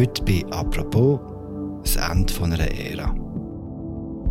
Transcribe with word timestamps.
Heute 0.00 0.22
bei 0.24 0.42
«Apropos» 0.50 1.20
das 1.82 1.96
Ende 1.96 2.32
von 2.32 2.54
einer 2.54 2.70
Ära. 2.70 3.14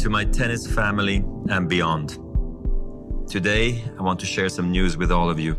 To 0.01 0.09
my 0.09 0.25
tennis 0.25 0.65
family 0.65 1.23
and 1.49 1.69
beyond. 1.69 2.19
Today, 3.31 3.83
I 3.95 4.01
want 4.01 4.19
to 4.19 4.25
share 4.25 4.49
some 4.49 4.71
news 4.71 4.97
with 4.97 5.11
all 5.11 5.29
of 5.29 5.37
you. 5.37 5.53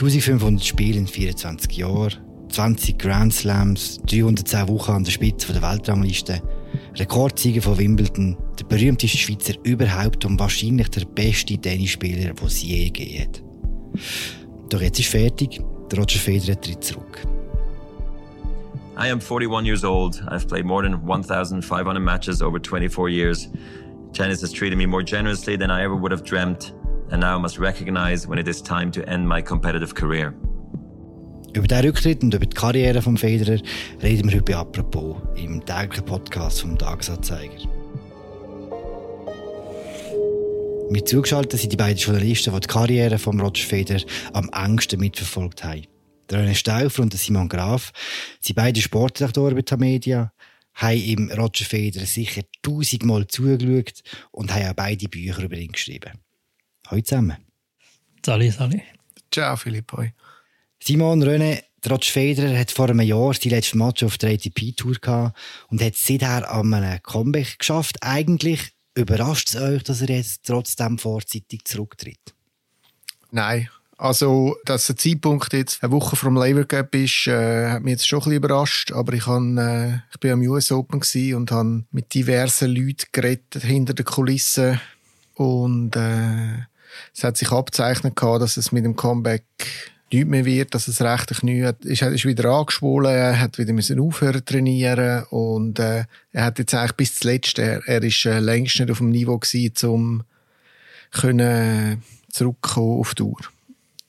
1500 0.00 0.64
Spiele 0.64 0.98
in 0.98 1.06
24 1.06 1.70
Jahren, 1.76 2.14
20 2.48 2.98
Grand 2.98 3.32
Slams, 3.32 4.00
310 4.10 4.66
Wochen 4.66 4.90
an 4.90 5.04
der 5.04 5.12
Spitze 5.12 5.52
der 5.52 5.62
Weltrangliste, 5.62 6.42
Rekordsieger 6.96 7.62
von 7.62 7.78
Wimbledon, 7.78 8.36
der 8.58 8.64
berühmteste 8.64 9.16
Schweizer 9.16 9.54
überhaupt 9.62 10.24
und 10.24 10.40
wahrscheinlich 10.40 10.88
der 10.88 11.04
beste 11.04 11.56
Tennisspieler, 11.56 12.34
den 12.34 12.46
es 12.46 12.62
je 12.64 12.86
gegeben 12.86 13.22
hat. 13.22 13.42
Doch 14.70 14.82
jetzt 14.82 14.98
ist 14.98 15.10
fertig, 15.10 15.60
der 15.88 15.98
Roger 16.00 16.18
Federer 16.18 16.60
tritt 16.60 16.82
zurück. 16.82 17.28
I 18.98 19.06
am 19.06 19.20
41 19.20 19.64
years 19.64 19.84
old. 19.84 20.20
I've 20.26 20.48
played 20.48 20.66
more 20.66 20.82
than 20.82 21.06
1,500 21.06 22.00
matches 22.00 22.42
over 22.42 22.58
24 22.58 23.08
years. 23.08 23.48
Tennis 24.12 24.40
has 24.40 24.50
treated 24.50 24.76
me 24.76 24.86
more 24.86 25.04
generously 25.04 25.56
than 25.56 25.70
I 25.70 25.84
ever 25.84 25.94
would 25.94 26.10
have 26.10 26.24
dreamt, 26.24 26.72
and 27.12 27.20
now 27.20 27.36
I 27.36 27.38
must 27.38 27.60
recognize 27.60 28.26
when 28.26 28.40
it 28.40 28.48
is 28.48 28.60
time 28.60 28.90
to 28.92 29.08
end 29.08 29.28
my 29.28 29.40
competitive 29.40 29.94
career. 29.94 30.34
Über 31.54 31.68
den 31.68 31.84
Rücktritt 31.84 32.24
und 32.24 32.34
über 32.34 32.44
die 32.44 32.56
Karriere 32.56 33.00
von 33.00 33.16
Federer 33.16 33.60
reden 34.02 34.30
wir 34.30 34.38
heute 34.38 34.56
«Apropos» 34.56 35.16
im 35.36 35.64
täglichen 35.64 36.04
Podcast 36.04 36.60
vom 36.60 36.76
Tagesanzeiger. 36.76 37.68
Mit 40.90 41.06
zugeschaltet 41.06 41.60
sind 41.60 41.72
die 41.72 41.76
beiden 41.76 41.98
Journalisten, 41.98 42.52
die 42.52 42.60
die 42.60 42.66
Karriere 42.66 43.18
von 43.18 43.40
Roger 43.40 43.64
Federer 43.64 44.02
am 44.32 44.50
engsten 44.52 44.98
mitverfolgt 44.98 45.62
haben. 45.62 45.86
Der 46.30 46.44
René 46.44 46.54
Stauffer 46.54 47.02
und 47.02 47.14
Simon 47.14 47.48
Graf 47.48 47.92
sind 48.40 48.56
beide 48.56 48.80
Sportredaktoren 48.80 49.54
bei 49.54 49.62
Tamedia, 49.62 50.32
haben 50.74 50.98
ihm 50.98 51.30
Roger 51.30 51.64
Federer 51.64 52.06
sicher 52.06 52.42
tausendmal 52.62 53.26
zugeschaut 53.26 54.02
und 54.30 54.52
haben 54.52 54.68
auch 54.68 54.74
beide 54.74 55.08
Bücher 55.08 55.42
über 55.42 55.56
ihn 55.56 55.72
geschrieben. 55.72 56.20
Hallo 56.86 57.02
zusammen. 57.02 57.36
Salut, 58.24 58.52
salut. 58.52 58.82
Ciao, 59.30 59.56
Philipp. 59.56 59.92
Hoi. 59.92 60.12
Simon 60.80 61.22
René, 61.22 61.62
Roger 61.86 62.12
Federer 62.12 62.58
hat 62.58 62.70
vor 62.70 62.90
einem 62.90 63.00
Jahr 63.00 63.34
sein 63.34 63.50
letztes 63.50 63.74
Match 63.74 64.02
auf 64.02 64.18
der 64.18 64.30
ATP-Tour 64.30 64.94
gehabt 65.00 65.36
und 65.68 65.82
hat 65.82 65.96
seither 65.96 66.50
an 66.50 66.74
einem 66.74 67.02
Comeback 67.02 67.58
geschafft. 67.58 67.96
Eigentlich 68.02 68.72
überrascht 68.94 69.48
es 69.48 69.56
euch, 69.56 69.82
dass 69.82 70.02
er 70.02 70.08
jetzt 70.08 70.44
trotzdem 70.46 70.98
vorzeitig 70.98 71.64
zurücktritt? 71.64 72.34
Nein. 73.30 73.68
Also, 74.00 74.56
dass 74.64 74.86
der 74.86 74.96
Zeitpunkt 74.96 75.52
jetzt 75.52 75.82
eine 75.82 75.90
Woche 75.90 76.14
vom 76.14 76.36
Labour 76.36 76.64
Cup 76.64 76.94
ist, 76.94 77.26
äh, 77.26 77.68
hat 77.68 77.82
mich 77.82 77.90
jetzt 77.92 78.06
schon 78.06 78.20
ein 78.20 78.20
bisschen 78.20 78.36
überrascht. 78.36 78.92
Aber 78.92 79.12
ich, 79.12 79.26
han, 79.26 79.58
äh, 79.58 79.96
ich 80.12 80.20
bin 80.20 80.30
am 80.30 80.40
US 80.42 80.70
Open 80.70 81.02
und 81.34 81.50
habe 81.50 81.84
mit 81.90 82.14
diversen 82.14 82.70
Leuten 82.70 83.06
geredet 83.10 83.60
hinter 83.60 83.94
den 83.94 84.06
Kulissen. 84.06 84.80
Und 85.34 85.96
äh, 85.96 86.62
es 87.12 87.24
hat 87.24 87.36
sich 87.38 87.50
abzeichnet, 87.50 88.14
gehabt, 88.14 88.40
dass 88.40 88.56
es 88.56 88.70
mit 88.70 88.84
dem 88.84 88.94
Comeback 88.94 89.44
nichts 90.12 90.30
mehr 90.30 90.44
wird, 90.44 90.74
dass 90.74 90.86
es 90.86 91.02
rechte 91.02 91.34
Knie 91.34 91.64
hat, 91.64 91.84
ist, 91.84 92.02
ist 92.02 92.24
wieder 92.24 92.50
angeschwollen, 92.50 93.12
er 93.12 93.40
hat 93.40 93.58
wieder 93.58 93.72
müssen 93.72 94.00
aufhören 94.00 94.44
trainieren 94.44 95.24
und 95.24 95.78
äh, 95.80 96.04
er 96.32 96.44
hat 96.44 96.58
jetzt 96.58 96.72
eigentlich 96.72 96.92
bis 96.92 97.16
zuletzt, 97.16 97.58
er, 97.58 97.86
er 97.86 98.02
ist 98.02 98.24
äh, 98.24 98.38
längst 98.38 98.80
nicht 98.80 98.90
auf 98.90 98.98
dem 98.98 99.10
Niveau 99.10 99.38
gewesen, 99.38 99.88
um 99.88 100.22
können 101.10 102.02
zurückkommen 102.30 103.00
auf 103.00 103.14
die 103.14 103.22
Tour. 103.22 103.57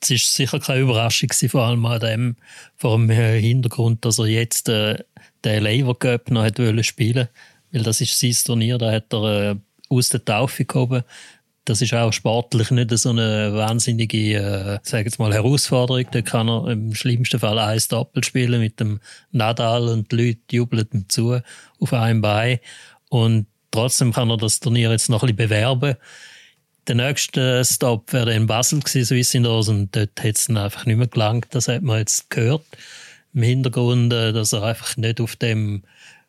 Es 0.02 0.10
ist 0.10 0.34
sicher 0.34 0.60
keine 0.60 0.80
Überraschung 0.80 1.28
gewesen, 1.28 1.48
vor 1.48 1.62
allem 1.64 1.84
an 1.86 2.00
dem, 2.00 2.36
vor 2.76 2.96
dem 2.96 3.10
Hintergrund, 3.10 4.04
dass 4.04 4.18
er 4.18 4.26
jetzt 4.26 4.68
äh, 4.68 4.98
den 5.44 5.62
Lever 5.62 5.94
Cup 5.94 6.30
noch 6.30 6.44
hat 6.44 6.58
spielen 6.84 7.28
weil 7.72 7.84
das 7.84 8.00
ist 8.00 8.18
sein 8.18 8.34
Turnier, 8.44 8.78
da 8.78 8.90
hat 8.90 9.12
er 9.12 9.52
äh, 9.52 9.56
aus 9.88 10.08
der 10.08 10.24
Taufe 10.24 10.64
gehoben 10.64 11.04
das 11.64 11.82
ist 11.82 11.94
auch 11.94 12.12
sportlich 12.12 12.70
nicht 12.70 12.96
so 12.98 13.10
eine 13.10 13.54
wahnsinnige, 13.54 14.34
äh, 14.34 14.78
sage 14.82 15.10
mal, 15.18 15.32
Herausforderung. 15.32 16.04
Da 16.10 16.22
kann 16.22 16.48
er 16.48 16.68
im 16.68 16.94
schlimmsten 16.94 17.38
Fall 17.38 17.58
ein 17.58 17.80
Doppel 17.88 18.24
spielen 18.24 18.60
mit 18.60 18.80
dem 18.80 18.98
Nadal 19.30 19.88
und 19.88 20.10
die 20.10 20.16
Leute 20.16 20.40
jubeln 20.50 20.88
ihm 20.92 21.08
zu 21.08 21.40
auf 21.78 21.92
einem 21.92 22.22
Bein. 22.22 22.58
Und 23.08 23.46
trotzdem 23.70 24.12
kann 24.12 24.30
er 24.30 24.36
das 24.36 24.58
Turnier 24.58 24.90
jetzt 24.90 25.10
noch 25.10 25.22
ein 25.22 25.36
bisschen 25.36 25.48
bewerben. 25.48 25.94
Der 26.86 26.94
nächste 26.94 27.64
Stop 27.64 28.12
wäre 28.12 28.34
in 28.34 28.46
Basel 28.46 28.80
gewesen, 28.80 29.04
Swissindoors, 29.04 29.68
und 29.68 29.94
dort 29.94 30.18
hat 30.18 30.36
es 30.36 30.48
einfach 30.48 30.86
nicht 30.86 30.96
mehr 30.96 31.06
gelangt. 31.06 31.48
Das 31.50 31.68
hat 31.68 31.82
man 31.82 31.98
jetzt 31.98 32.30
gehört. 32.30 32.64
Im 33.32 33.42
Hintergrund, 33.42 34.12
äh, 34.12 34.32
dass 34.32 34.52
er 34.52 34.62
einfach 34.62 34.96
nicht 34.96 35.20
auf 35.20 35.36
dem 35.36 35.82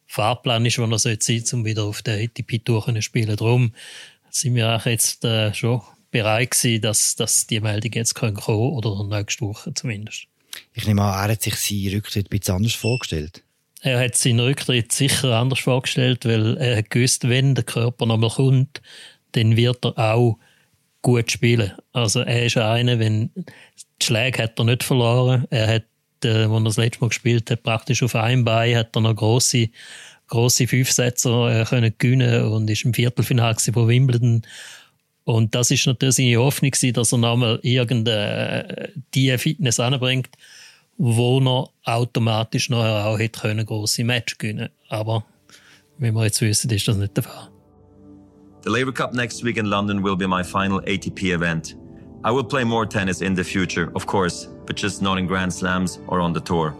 Fahrplan 0.05 0.65
ist, 0.65 0.77
wo 0.77 0.83
er 0.83 0.99
sein 0.99 1.17
sollte, 1.19 1.55
um 1.55 1.65
wieder 1.65 1.85
auf 1.85 2.01
der 2.01 2.21
ATP-Tour 2.21 2.93
zu 2.93 3.01
spielen. 3.01 3.35
Darum 3.35 3.73
sind 4.29 4.55
wir 4.55 4.75
auch 4.75 4.85
jetzt 4.85 5.23
äh, 5.23 5.53
schon 5.53 5.81
bereit 6.11 6.51
gewesen, 6.51 6.81
dass, 6.81 7.15
dass 7.15 7.47
die 7.47 7.59
Meldung 7.59 7.93
jetzt 7.93 8.13
kommen 8.13 8.35
kann 8.35 8.55
oder 8.55 9.03
nächste 9.05 9.45
Woche 9.45 9.73
zumindest. 9.73 10.25
Ich 10.73 10.85
nehme 10.85 11.03
an, 11.03 11.13
er 11.29 11.33
hat 11.33 11.41
sich 11.41 11.55
seinen 11.55 11.95
Rücktritt 11.95 12.27
ein 12.27 12.39
bisschen 12.39 12.55
anders 12.55 12.73
vorgestellt. 12.73 13.41
Er 13.81 13.99
hat 13.99 14.15
seinen 14.15 14.41
Rücktritt 14.41 14.91
sicher 14.91 15.35
anders 15.35 15.59
vorgestellt, 15.59 16.25
weil 16.25 16.57
er 16.57 16.77
hat 16.77 16.89
gewusst, 16.89 17.27
wenn 17.27 17.55
der 17.55 17.63
Körper 17.63 18.05
nochmal 18.05 18.29
kommt, 18.29 18.81
dann 19.33 19.55
wird 19.57 19.85
er 19.85 19.97
auch 19.97 20.37
gut 21.01 21.31
spielen. 21.31 21.71
Also 21.93 22.21
er 22.21 22.45
ist 22.45 22.57
einer, 22.57 22.99
wenn 22.99 23.31
die 23.35 24.05
Schläge 24.05 24.43
hat 24.43 24.59
er 24.59 24.65
nicht 24.65 24.83
verloren. 24.83 25.45
Er 25.49 25.67
hat, 25.67 25.83
äh, 26.23 26.43
als 26.43 26.51
er 26.51 26.63
das 26.63 26.77
letzte 26.77 27.01
Mal 27.01 27.09
gespielt 27.09 27.49
hat, 27.49 27.63
praktisch 27.63 28.03
auf 28.03 28.15
einem 28.15 28.45
Bein 28.45 28.75
hat 28.75 28.95
er 28.95 29.01
noch 29.01 29.15
grosse 29.15 29.69
grosse 30.31 30.65
Fünfsetzer 30.65 31.61
äh, 31.61 31.65
können 31.65 31.93
gewinnen 31.97 32.45
und 32.45 32.69
ist 32.69 32.85
im 32.85 32.93
Viertelfinale 32.93 33.57
von 33.59 33.87
Wimbledon. 33.87 34.41
Und 35.23 35.53
das 35.53 35.69
ist 35.69 35.85
natürlich 35.85 36.15
seine 36.15 36.37
Hoffnung, 36.37 36.71
dass 36.93 37.11
er 37.11 37.17
nochmal 37.19 37.59
irgendeine 37.61 38.77
äh, 38.77 38.89
die 39.13 39.37
Fitness 39.37 39.79
anbringt, 39.79 40.29
wo 40.97 41.39
er 41.39 41.69
automatisch 41.83 42.69
nachher 42.69 43.05
auch 43.05 43.19
hätte 43.19 43.41
können 43.41 43.65
grosse 43.65 44.03
Match 44.03 44.37
gewinnen. 44.37 44.69
Aber 44.87 45.25
wie 45.99 46.11
wir 46.11 46.23
jetzt 46.23 46.41
wissen, 46.41 46.71
ist 46.71 46.87
das 46.87 46.97
nicht 46.97 47.15
der 47.15 47.23
Fall. 47.23 47.49
The 48.63 48.69
Labour 48.69 48.91
Cup 48.91 49.15
next 49.15 49.41
week 49.41 49.57
in 49.57 49.71
London 49.71 50.03
will 50.03 50.15
be 50.15 50.27
my 50.27 50.43
final 50.43 50.81
ATP 50.81 51.33
event. 51.33 51.73
I 52.23 52.29
will 52.29 52.43
play 52.43 52.63
more 52.63 52.85
tennis 52.85 53.21
in 53.21 53.33
the 53.33 53.43
future, 53.43 53.91
of 53.95 54.05
course, 54.05 54.45
but 54.67 54.75
just 54.75 55.01
not 55.01 55.17
in 55.17 55.25
Grand 55.25 55.51
Slams 55.51 55.97
or 56.07 56.19
on 56.19 56.31
the 56.31 56.41
tour. 56.41 56.75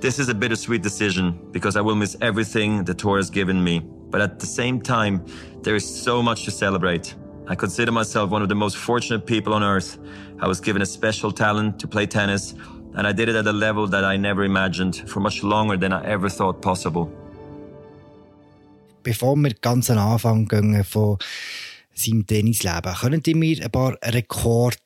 This 0.00 0.18
is 0.18 0.30
a 0.30 0.34
bittersweet 0.34 0.80
decision 0.80 1.38
because 1.50 1.76
I 1.76 1.82
will 1.82 1.94
miss 1.94 2.16
everything 2.22 2.84
the 2.84 2.94
tour 2.94 3.18
has 3.18 3.28
given 3.28 3.62
me. 3.62 3.80
But 3.80 4.22
at 4.22 4.40
the 4.40 4.46
same 4.46 4.80
time, 4.80 5.26
there 5.60 5.74
is 5.74 5.84
so 5.84 6.22
much 6.22 6.46
to 6.46 6.50
celebrate. 6.50 7.14
I 7.48 7.54
consider 7.54 7.92
myself 7.92 8.30
one 8.30 8.40
of 8.40 8.48
the 8.48 8.54
most 8.54 8.78
fortunate 8.78 9.26
people 9.26 9.52
on 9.52 9.62
earth. 9.62 9.98
I 10.40 10.48
was 10.48 10.58
given 10.58 10.80
a 10.80 10.86
special 10.86 11.30
talent 11.30 11.78
to 11.80 11.86
play 11.86 12.06
tennis, 12.06 12.54
and 12.94 13.06
I 13.06 13.12
did 13.12 13.28
it 13.28 13.36
at 13.36 13.46
a 13.46 13.52
level 13.52 13.86
that 13.88 14.04
I 14.04 14.16
never 14.16 14.44
imagined 14.44 15.06
for 15.06 15.20
much 15.20 15.42
longer 15.42 15.76
than 15.76 15.92
I 15.92 16.02
ever 16.06 16.30
thought 16.30 16.62
possible. 16.62 17.12
Bevor 19.06 19.36
wir 19.36 19.54
ganz 19.54 19.88
an 19.88 19.98
Anfang 19.98 20.48
gehen 20.48 20.82
von 20.82 21.18
seinem 21.94 22.26
Tennisleben, 22.26 22.92
können 22.92 23.22
Sie 23.24 23.34
mir 23.34 23.62
ein 23.62 23.70
paar 23.70 23.96
Rekorde 24.02 24.78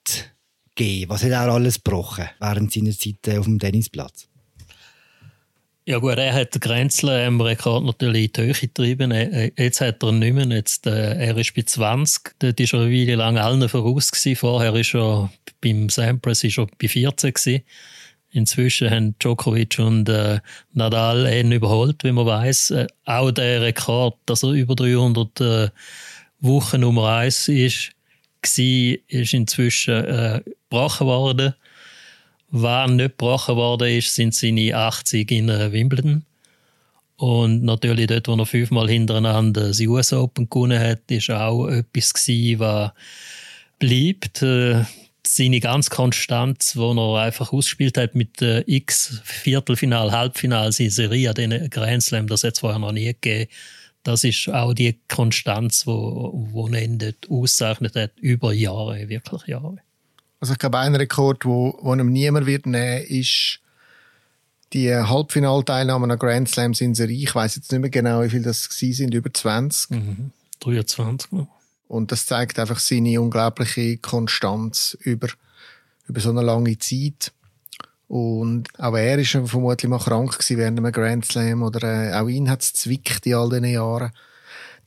geben? 0.74 1.10
Was 1.10 1.22
hat 1.22 1.30
er 1.30 1.48
alles 1.48 1.82
gebrochen 1.82 2.26
während 2.38 2.70
seiner 2.70 2.90
Zeit 2.90 3.38
auf 3.38 3.46
dem 3.46 3.58
Tennisplatz? 3.58 4.28
Ja 5.86 6.00
gut, 6.00 6.18
er 6.18 6.34
hat 6.34 6.54
den 6.54 6.60
Grenzler 6.60 7.26
im 7.26 7.40
Rekord 7.40 7.86
natürlich 7.86 8.26
in 8.26 8.32
die 8.34 8.40
Höhe 8.42 8.52
getrieben. 8.52 9.52
Jetzt 9.56 9.80
hat 9.80 10.02
er 10.02 10.10
ihn 10.10 10.18
nicht 10.18 10.34
mehr. 10.34 10.46
Jetzt, 10.48 10.86
äh, 10.86 11.14
er 11.14 11.38
ist 11.38 11.54
bei 11.54 11.62
20. 11.62 12.34
Dort 12.40 12.60
war 12.60 12.80
er 12.80 12.84
eine 12.84 12.92
Weile 12.92 13.14
lang 13.14 13.38
allen 13.38 13.66
voraus. 13.70 14.12
Gewesen. 14.12 14.36
Vorher 14.36 14.74
war 14.74 15.00
er 15.00 15.32
beim 15.62 15.88
Sampras 15.88 16.42
bei 16.42 16.88
14. 16.88 17.32
Gewesen. 17.32 17.62
Inzwischen 18.32 18.90
haben 18.90 19.18
Djokovic 19.18 19.78
und 19.80 20.08
äh, 20.08 20.40
Nadal 20.72 21.26
ihn 21.26 21.50
überholt, 21.50 22.04
wie 22.04 22.12
man 22.12 22.26
weiß. 22.26 22.70
Äh, 22.70 22.86
auch 23.04 23.32
der 23.32 23.62
Rekord, 23.62 24.16
dass 24.26 24.44
er 24.44 24.50
über 24.50 24.76
300 24.76 25.40
äh, 25.40 25.68
Wochen 26.40 26.80
Nummer 26.80 27.16
1 27.16 27.48
ist, 27.48 27.90
war, 28.42 28.98
ist 29.08 29.34
inzwischen 29.34 30.04
äh, 30.04 30.42
gebrochen 30.44 31.06
worden. 31.06 31.54
Was 32.50 32.90
nicht 32.90 33.18
gebrochen 33.18 33.56
worden 33.56 33.96
ist, 33.96 34.14
sind 34.14 34.34
seine 34.34 34.76
80 34.76 35.30
in 35.30 35.48
Wimbledon. 35.48 36.24
Und 37.16 37.64
natürlich 37.64 38.06
dort, 38.06 38.28
wo 38.28 38.34
er 38.34 38.46
fünfmal 38.46 38.88
hintereinander 38.88 39.68
das 39.68 39.80
US 39.80 40.12
Open 40.12 40.48
gewonnen 40.48 40.80
hat, 40.80 41.02
ist 41.10 41.30
auch 41.30 41.68
etwas 41.68 42.14
gewesen, 42.14 42.60
was 42.60 42.92
bleibt. 43.78 44.42
Seine 45.32 45.60
ganz 45.60 45.90
Konstanz, 45.90 46.76
wo 46.76 46.92
er 46.92 47.22
einfach 47.22 47.52
ausgespielt 47.52 47.96
hat 47.96 48.16
mit 48.16 48.42
äh, 48.42 48.64
x 48.66 49.20
Viertelfinal, 49.22 50.10
Halbfinal, 50.10 50.72
seine 50.72 50.90
Serie 50.90 51.28
an 51.28 51.36
den 51.36 51.70
Grand 51.70 52.02
Slam, 52.02 52.26
das 52.26 52.42
hat 52.42 52.54
es 52.54 52.58
vorher 52.58 52.80
noch 52.80 52.90
nie 52.90 53.06
gegeben. 53.06 53.48
Das 54.02 54.24
ist 54.24 54.48
auch 54.48 54.74
die 54.74 54.98
Konstanz, 55.06 55.86
wo, 55.86 56.32
wo 56.50 56.66
ihn 56.66 56.98
dort 56.98 57.30
auszeichnet 57.30 57.94
hat, 57.94 58.18
über 58.18 58.52
Jahre, 58.52 59.08
wirklich 59.08 59.46
Jahre. 59.46 59.76
Also 60.40 60.54
ich 60.54 60.58
glaube, 60.58 60.78
ein 60.78 60.96
Rekord, 60.96 61.44
wo, 61.44 61.78
wo 61.80 61.94
ihm 61.94 62.10
niemand 62.10 62.46
wird 62.46 62.66
nehmen, 62.66 63.04
ist 63.04 63.60
Die 64.72 64.92
Halbfinalteilnahmen 64.92 66.10
an 66.10 66.18
Grand 66.18 66.48
Slam 66.48 66.74
sind 66.74 66.96
sehr 66.96 67.06
reich. 67.06 67.22
Ich 67.22 67.34
weiss 67.36 67.54
jetzt 67.54 67.70
nicht 67.70 67.80
mehr 67.80 67.90
genau, 67.90 68.22
wie 68.22 68.30
viel 68.30 68.42
das 68.42 68.64
sind, 68.64 69.14
über 69.14 69.32
20. 69.32 69.90
Mhm. 69.90 70.32
23 70.58 71.30
noch. 71.30 71.59
Und 71.90 72.12
das 72.12 72.24
zeigt 72.24 72.60
einfach 72.60 72.78
seine 72.78 73.20
unglaubliche 73.20 73.96
Konstanz 73.96 74.96
über, 75.00 75.26
über 76.06 76.20
so 76.20 76.30
eine 76.30 76.40
lange 76.40 76.78
Zeit. 76.78 77.32
Und 78.06 78.68
auch 78.78 78.94
er 78.94 79.18
ist 79.18 79.30
vermutlich 79.30 79.90
mal 79.90 79.98
krank 79.98 80.38
gewesen 80.38 80.56
während 80.56 80.78
einem 80.78 80.92
Grand 80.92 81.24
Slam 81.26 81.64
oder 81.64 81.82
äh, 81.82 82.14
auch 82.14 82.28
ihn 82.28 82.48
hat 82.48 82.62
es 82.62 82.74
zwickt 82.74 83.26
in 83.26 83.34
all 83.34 83.48
diesen 83.48 83.64
Jahren. 83.64 84.12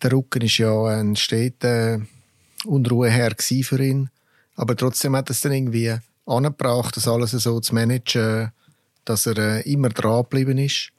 Der 0.01 0.13
Rücken 0.13 0.43
ist 0.43 0.57
ja 0.59 0.85
ein 0.85 1.17
steter 1.17 1.99
Unruheherr 2.63 3.35
für 3.37 3.83
ihn. 3.83 4.09
Aber 4.55 4.77
trotzdem 4.77 5.17
hat 5.17 5.29
es 5.29 5.41
dann 5.41 5.51
irgendwie 5.51 5.93
angebracht, 6.25 6.95
das 6.95 7.09
alles 7.09 7.31
so 7.31 7.59
zu 7.59 7.75
managen, 7.75 8.53
dass 9.03 9.25
er 9.25 9.37
äh, 9.37 9.69
immer 9.69 9.89
dran 9.89 10.23
geblieben 10.23 10.57
ist. 10.57 10.91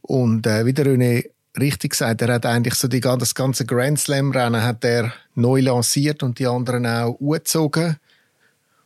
Und 0.00 0.44
äh, 0.44 0.66
wie 0.66 0.72
der 0.72 0.86
René 0.86 1.30
richtig 1.58 1.92
gesagt, 1.92 2.22
er 2.22 2.34
hat 2.34 2.46
eigentlich 2.46 2.74
so 2.74 2.88
die, 2.88 3.00
das 3.00 3.34
ganze 3.34 3.64
Grand 3.64 3.98
Slam-Rennen 3.98 4.62
hat 4.62 4.84
er 4.84 5.12
neu 5.34 5.60
lanciert 5.60 6.22
und 6.22 6.38
die 6.38 6.46
anderen 6.46 6.86
auch 6.86 7.18
angezogen. 7.20 7.96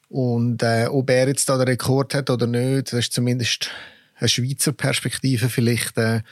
Und 0.09 0.63
äh, 0.63 0.87
ob 0.87 1.11
er 1.11 1.29
jetzt 1.29 1.49
da 1.49 1.57
den 1.57 1.69
Rekord 1.69 2.15
hat 2.15 2.31
oder 2.31 2.47
nicht, 2.47 2.93
das 2.93 3.01
ist 3.01 3.13
zumindest 3.13 3.71
eine 4.19 4.29
Schweizer 4.29 4.73
Perspektive 4.73 5.49
vielleicht, 5.49 5.99
äh, 5.99 6.23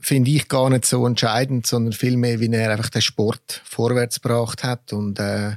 finde 0.00 0.30
ich 0.30 0.48
gar 0.48 0.70
nicht 0.70 0.86
so 0.86 1.06
entscheidend, 1.06 1.66
sondern 1.66 1.92
vielmehr, 1.92 2.40
wie 2.40 2.50
er 2.50 2.72
einfach 2.72 2.88
den 2.88 3.02
Sport 3.02 3.60
vorwärts 3.64 4.20
gebracht 4.20 4.64
hat 4.64 4.92
und 4.92 5.18
äh, 5.18 5.56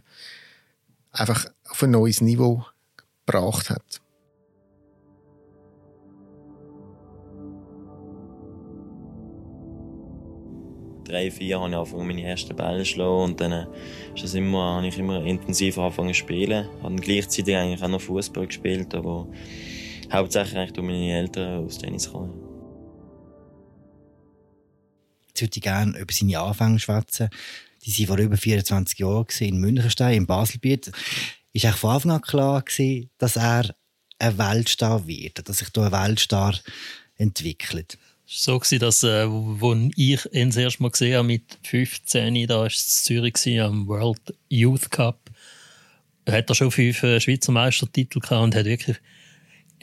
einfach 1.11 1.45
auf 1.69 1.81
ein 1.83 1.91
neues 1.91 2.21
Niveau 2.21 2.65
gebracht 3.25 3.69
hat. 3.69 4.02
Drei, 11.13 11.29
vier 11.29 11.59
habe 11.59 11.69
ich 11.69 11.75
angefangen, 11.75 12.07
meine 12.07 12.23
ersten 12.23 12.55
Bälle 12.55 12.79
zu 12.79 12.85
schlagen. 12.85 13.23
Und 13.23 13.39
dann 13.39 13.67
ist 14.15 14.23
das 14.23 14.33
immer, 14.33 14.77
habe 14.77 14.87
ich 14.87 14.97
immer 14.97 15.23
intensiver 15.23 15.83
angefangen 15.83 16.13
zu 16.13 16.19
spielen. 16.19 16.67
Ich 16.77 16.83
Habe 16.83 16.95
gleichzeitig 16.95 17.55
eigentlich 17.55 17.83
auch 17.83 17.87
noch 17.87 18.01
Fußball 18.01 18.47
gespielt, 18.47 18.93
aber 18.95 19.27
hauptsächlich 20.11 20.57
eigentlich 20.57 20.73
durch 20.73 20.87
meine 20.87 21.11
Eltern 21.11 21.65
aus 21.65 21.77
Tennis 21.77 22.07
gekommen. 22.07 22.33
Jetzt 25.27 25.41
würde 25.41 25.51
ich 25.55 25.61
gerne 25.61 25.97
über 25.97 26.13
seine 26.13 26.39
Anfänge 26.39 26.79
schwätzen. 26.79 27.29
Die 27.85 27.91
waren 27.91 28.07
vor 28.07 28.17
über 28.17 28.37
24 28.37 28.99
Jahren 28.99 29.25
in 29.39 29.57
Münchenstein, 29.59 30.17
im 30.17 30.27
Baselbiet. 30.27 30.91
Ist 31.51 31.65
eigentlich 31.65 31.75
von 31.75 31.91
Anfang 31.91 32.11
an 32.11 32.21
klar 32.21 32.63
dass 33.17 33.35
er 33.35 33.75
ein 34.19 34.37
Weltstar 34.37 35.05
wird, 35.05 35.47
dass 35.47 35.57
sich 35.57 35.67
hier 35.73 35.83
ein 35.83 35.91
Weltstar 35.91 36.57
entwickelt 37.17 37.97
so 38.35 38.57
gewesen, 38.57 38.79
dass, 38.79 39.03
äh, 39.03 39.25
wo 39.29 39.75
ich 39.95 40.33
ihn 40.33 40.49
das 40.49 40.57
erste 40.57 40.81
Mal 40.81 40.89
gesehen 40.89 41.17
habe, 41.17 41.27
mit 41.27 41.59
15, 41.63 42.47
da 42.47 42.59
war 42.59 42.65
es 42.65 43.05
in 43.07 43.15
Zürich 43.15 43.33
gewesen, 43.33 43.59
am 43.59 43.87
World 43.87 44.33
Youth 44.49 44.89
Cup, 44.89 45.29
hat 46.27 46.49
er 46.49 46.55
schon 46.55 46.71
fünf 46.71 47.03
äh, 47.03 47.19
Schweizer 47.19 47.51
Meistertitel 47.51 48.19
gehabt 48.19 48.43
und 48.43 48.55
hat 48.55 48.65
wirklich, 48.65 48.97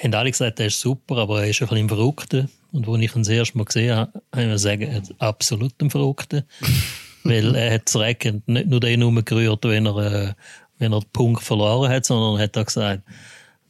haben 0.03 0.15
alle 0.15 0.31
gesagt, 0.31 0.59
er 0.59 0.67
ist 0.67 0.81
super, 0.81 1.19
aber 1.19 1.43
er 1.43 1.51
ist 1.51 1.63
ein 1.63 1.69
bisschen 1.69 1.89
Verrückter. 1.89 2.49
Und 2.73 2.87
wo 2.87 2.97
ich 2.97 3.15
ihn 3.15 3.23
das 3.23 3.29
erste 3.29 3.59
Mal 3.59 3.65
gesehen 3.65 3.97
habe, 3.97 4.23
habe 4.35 4.55
ich 4.55 4.61
sagen, 4.61 4.83
er 4.83 5.03
ist 5.03 5.15
absolut 5.19 5.73
ein 5.81 5.91
Verrückter. 5.91 6.45
Weil 7.25 7.55
er 7.55 7.75
hat 7.75 7.83
das 7.87 7.97
Recken 7.97 8.43
nicht 8.47 8.69
nur 8.69 8.81
den 8.81 9.03
umgerührt, 9.03 9.65
wenn 9.65 9.87
er, 9.87 9.97
äh, 9.99 10.35
wenn 10.79 10.93
er 10.93 11.01
den 11.01 11.11
Punkt 11.13 11.43
verloren 11.43 11.91
hat, 11.91 12.07
sondern 12.07 12.37
er 12.37 12.45
hat 12.45 12.57
auch 12.57 12.65
gesagt, 12.65 13.03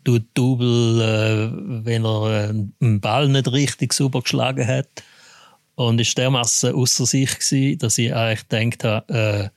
tut 0.05 0.25
Double, 0.35 1.01
äh, 1.01 1.85
wenn 1.85 2.05
er 2.05 2.27
äh, 2.27 2.49
einen 2.49 3.01
Ball 3.01 3.29
nicht 3.29 3.51
richtig 3.51 3.93
sauber 3.93 4.23
geschlagen 4.23 4.67
hat. 4.67 4.89
Und 5.75 6.01
ist 6.01 6.19
dermaßen 6.19 6.75
außer 6.75 7.07
sich 7.07 7.39
gewesen, 7.39 7.79
dass 7.79 7.97
ich 7.97 8.15
eigentlich 8.15 8.49
gedacht 8.49 8.85
habe, 8.85 9.15
äh, 9.15 9.49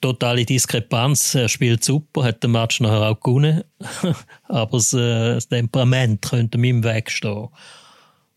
totale 0.00 0.44
Diskrepanz. 0.44 1.34
Er 1.34 1.48
spielt 1.48 1.84
super, 1.84 2.24
hat 2.24 2.42
den 2.42 2.50
Match 2.50 2.80
nachher 2.80 3.10
auch 3.10 3.20
gewonnen. 3.20 3.62
Aber 4.48 4.78
das, 4.78 4.92
äh, 4.92 5.34
das 5.34 5.48
Temperament 5.48 6.22
könnte 6.22 6.58
ihm 6.58 6.64
im 6.64 6.84
Weg 6.84 7.10
stehen. 7.10 7.48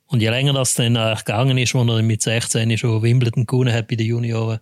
Und 0.08 0.22
je 0.22 0.30
länger 0.30 0.54
das 0.54 0.76
dann 0.76 0.96
eigentlich 0.96 1.26
gegangen 1.26 1.58
ist, 1.58 1.76
als 1.76 1.90
er 1.90 2.02
mit 2.02 2.22
16 2.22 2.78
schon 2.78 3.02
Wimbledon 3.02 3.46
gewonnen 3.46 3.74
hat 3.74 3.88
bei 3.88 3.96
den 3.96 4.08
Junioren, 4.08 4.60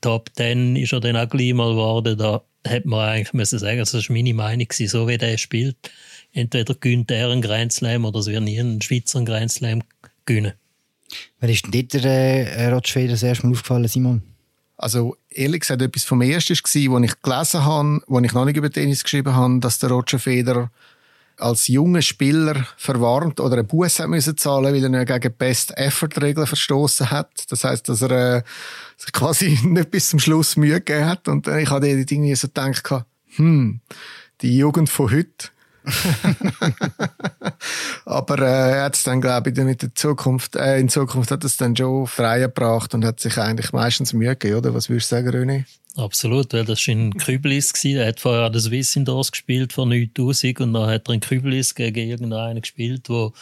Top 0.00 0.30
10 0.34 0.76
ist 0.76 0.92
er 0.92 1.00
dann 1.00 1.16
auch 1.16 1.28
gleich 1.28 1.52
mal 1.54 1.70
geworden. 1.70 2.16
Da 2.16 2.42
hätte 2.64 2.88
man 2.88 3.08
eigentlich 3.08 3.32
müssen 3.32 3.58
sagen, 3.58 3.78
das 3.78 3.94
ist 3.94 4.10
meine 4.10 4.34
Meinung 4.34 4.66
gewesen, 4.66 4.88
so 4.88 5.08
wie 5.08 5.18
der 5.18 5.38
spielt. 5.38 5.76
Entweder 6.32 6.74
gönnt 6.74 7.10
er 7.10 7.30
einen 7.30 7.42
Grand 7.42 7.72
Slam 7.72 8.04
oder 8.04 8.20
es 8.20 8.26
wird 8.26 8.42
nie 8.42 8.58
ein 8.58 8.82
Schweizer 8.82 9.24
Grand 9.24 9.50
Slam 9.50 9.82
gewinnen. 10.26 10.52
Wer 11.40 11.48
ist 11.48 11.64
denn 11.64 11.72
dort 11.72 12.04
der 12.04 12.04
äh, 12.04 12.68
Roger 12.68 12.92
Federer 12.92 13.12
das 13.12 13.22
erste 13.22 13.46
Mal 13.46 13.52
aufgefallen, 13.52 13.88
Simon? 13.88 14.22
Also 14.76 15.16
ehrlich 15.30 15.60
gesagt, 15.60 15.82
etwas 15.82 16.04
vom 16.04 16.22
Ersten 16.22 16.54
war, 16.54 16.96
als 16.96 17.10
ich 17.10 17.22
gelesen 17.22 17.64
habe, 17.64 18.02
als 18.08 18.24
ich 18.24 18.32
noch 18.32 18.44
nicht 18.44 18.56
über 18.56 18.70
Tennis 18.70 19.02
geschrieben 19.02 19.34
habe, 19.34 19.58
dass 19.60 19.78
der 19.78 19.90
Roger 19.90 20.18
Federer 20.18 20.70
als 21.38 21.68
junger 21.68 22.02
Spieler 22.02 22.66
verwarnt 22.76 23.40
oder 23.40 23.58
einen 23.58 23.66
Buß 23.66 24.00
hat 24.00 24.08
müssen 24.08 24.36
zahlen, 24.36 24.74
weil 24.74 24.94
er 24.94 25.04
gegen 25.04 25.34
Best 25.34 25.76
Effort 25.76 26.20
Regeln 26.20 26.46
verstoßen 26.46 27.10
hat. 27.10 27.30
Das 27.48 27.64
heißt, 27.64 27.88
dass 27.88 28.02
er 28.02 28.38
äh, 28.38 28.42
sich 28.96 29.12
quasi 29.12 29.58
nicht 29.64 29.90
bis 29.90 30.10
zum 30.10 30.18
Schluss 30.18 30.56
Mühe 30.56 30.80
gegeben 30.80 31.06
hat. 31.06 31.28
Und 31.28 31.46
äh, 31.46 31.62
ich 31.62 31.70
hatte 31.70 31.88
irgendwie 31.88 32.34
so 32.34 32.48
gedacht, 32.48 33.04
hm, 33.36 33.80
die 34.40 34.56
Jugend 34.56 34.88
von 34.88 35.10
heute. 35.10 35.50
Aber 38.04 38.38
äh, 38.38 38.80
hat 38.80 38.94
es 38.94 39.02
dann, 39.02 39.20
glaube 39.20 39.50
ich, 39.50 39.56
mit 39.56 39.82
der 39.82 39.94
Zukunft, 39.94 40.56
äh, 40.56 40.78
in 40.78 40.88
Zukunft 40.88 41.30
hat 41.30 41.44
es 41.44 41.56
dann 41.56 41.76
schon 41.76 42.06
frei 42.06 42.40
gebracht 42.40 42.94
und 42.94 43.04
hat 43.04 43.20
sich 43.20 43.38
eigentlich 43.38 43.72
meistens 43.72 44.12
Mühe 44.12 44.36
gegeben, 44.36 44.58
oder? 44.58 44.74
Was 44.74 44.88
würdest 44.88 45.12
du 45.12 45.16
sagen, 45.16 45.28
René? 45.28 45.64
Absolut, 45.96 46.52
weil 46.52 46.64
das 46.64 46.86
war 46.86 46.92
in 46.92 47.14
Küblis. 47.14 47.72
Er 47.84 48.06
hat 48.06 48.20
vorher 48.20 48.44
an 48.44 48.52
der 48.52 48.60
Swiss 48.60 48.94
Indoors 48.94 49.32
gespielt 49.32 49.72
vor 49.72 49.86
9000 49.86 50.60
und 50.60 50.74
dann 50.74 50.88
hat 50.88 51.08
er 51.08 51.14
in 51.14 51.20
Küblis 51.20 51.74
gegen 51.74 52.08
irgendeinen 52.08 52.60
gespielt, 52.60 53.08
der 53.08 53.32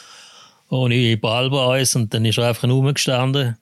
ohne 0.69 1.17
Ball 1.17 1.51
war 1.51 1.79
und 1.95 2.13
dann 2.13 2.25
ist 2.25 2.37
er 2.37 2.49
einfach 2.49 2.67
rumgestanden 2.67 3.57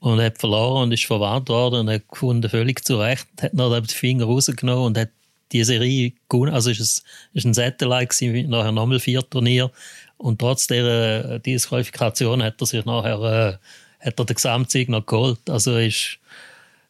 und 0.00 0.20
hat 0.20 0.38
verloren 0.38 0.84
und 0.84 0.92
ist 0.92 1.06
verwarnt 1.06 1.48
worden 1.48 1.80
und 1.80 1.90
hat 1.90 2.08
gefunden, 2.08 2.48
völlig 2.48 2.84
zu 2.84 2.98
Recht, 2.98 3.26
hat 3.40 3.54
noch 3.54 3.74
den 3.74 3.86
Finger 3.86 4.26
rausgenommen 4.26 4.84
und 4.84 4.98
hat 4.98 5.10
die 5.52 5.64
Serie 5.64 6.12
gewonnen. 6.28 6.54
Also 6.54 6.70
ist 6.70 6.80
es 6.80 7.02
ist 7.32 7.44
ein 7.44 7.54
Satellite 7.54 8.06
gewesen, 8.06 8.50
nachher 8.50 8.72
nochmal 8.72 9.00
vier 9.00 9.28
Turnier 9.28 9.70
und 10.18 10.38
trotz 10.38 10.66
dieser 10.66 11.38
Disqualifikation 11.38 12.42
hat 12.42 12.60
er 12.60 12.66
sich 12.66 12.84
nachher 12.84 13.20
äh, 13.20 14.06
hat 14.06 14.18
er 14.18 14.24
den 14.24 14.34
Gesamtsieg 14.34 14.88
noch 14.88 15.06
geholt. 15.06 15.40
Also 15.48 15.76
ist 15.76 16.18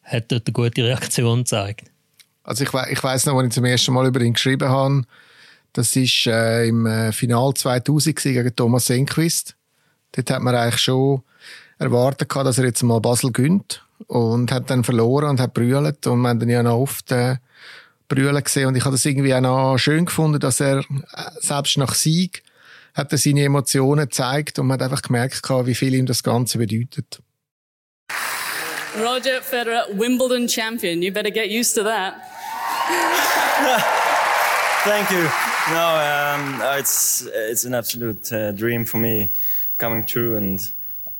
hat 0.03 0.31
dort 0.31 0.47
eine 0.47 0.53
gute 0.53 0.83
Reaktion 0.83 1.39
gezeigt. 1.39 1.91
Also 2.43 2.63
ich, 2.63 2.73
ich 2.91 3.03
weiss 3.03 3.25
noch, 3.25 3.35
als 3.35 3.47
ich 3.47 3.53
zum 3.53 3.65
ersten 3.65 3.93
Mal 3.93 4.07
über 4.07 4.21
ihn 4.21 4.33
geschrieben 4.33 4.69
habe, 4.69 5.03
das 5.73 5.95
war 5.95 6.33
äh, 6.33 6.69
im 6.69 6.85
äh, 6.85 7.11
Final 7.11 7.53
2000 7.53 8.15
gegen 8.15 8.55
Thomas 8.55 8.89
Enquist. 8.89 9.55
Dort 10.13 10.31
hat 10.31 10.41
man 10.41 10.55
eigentlich 10.55 10.81
schon 10.81 11.23
erwartet, 11.77 12.33
dass 12.33 12.57
er 12.57 12.65
jetzt 12.65 12.83
mal 12.83 13.01
Basel 13.01 13.31
gönnt 13.31 13.83
und 14.07 14.51
hat 14.51 14.69
dann 14.69 14.83
verloren 14.83 15.29
und 15.31 15.39
hat 15.39 15.53
brüllt 15.53 16.07
und 16.07 16.19
man 16.19 16.39
dann 16.39 16.49
ja 16.49 16.63
noch 16.63 16.77
oft 16.77 17.11
äh, 17.11 17.35
brüllen 18.07 18.43
gesehen 18.43 18.67
und 18.67 18.75
ich 18.75 18.85
habe 18.85 18.95
das 18.95 19.05
irgendwie 19.05 19.33
auch 19.33 19.41
noch 19.41 19.77
schön 19.77 20.05
gefunden, 20.05 20.39
dass 20.39 20.59
er 20.59 20.79
äh, 20.79 20.83
selbst 21.39 21.77
nach 21.77 21.93
Sieg 21.93 22.43
hat 22.93 23.11
er 23.11 23.17
seine 23.17 23.43
Emotionen 23.43 24.05
gezeigt 24.05 24.59
und 24.59 24.67
man 24.67 24.75
hat 24.75 24.83
einfach 24.83 25.01
gemerkt, 25.01 25.41
wie 25.65 25.75
viel 25.75 25.93
ihm 25.93 26.05
das 26.05 26.23
Ganze 26.23 26.57
bedeutet. 26.57 27.21
Roger 28.99 29.41
Federer, 29.41 29.85
Wimbledon 29.93 30.47
champion. 30.47 31.03
You 31.03 31.11
better 31.11 31.29
get 31.29 31.51
used 31.51 31.75
to 31.75 31.83
that. 31.83 32.15
Thank 34.83 35.11
you. 35.11 35.29
No, 35.69 35.97
um, 35.99 36.61
it's 36.79 37.27
it's 37.27 37.65
an 37.65 37.75
absolute 37.75 38.31
uh, 38.31 38.51
dream 38.53 38.85
for 38.85 38.97
me 38.97 39.29
coming 39.77 40.05
true, 40.05 40.37
and 40.37 40.59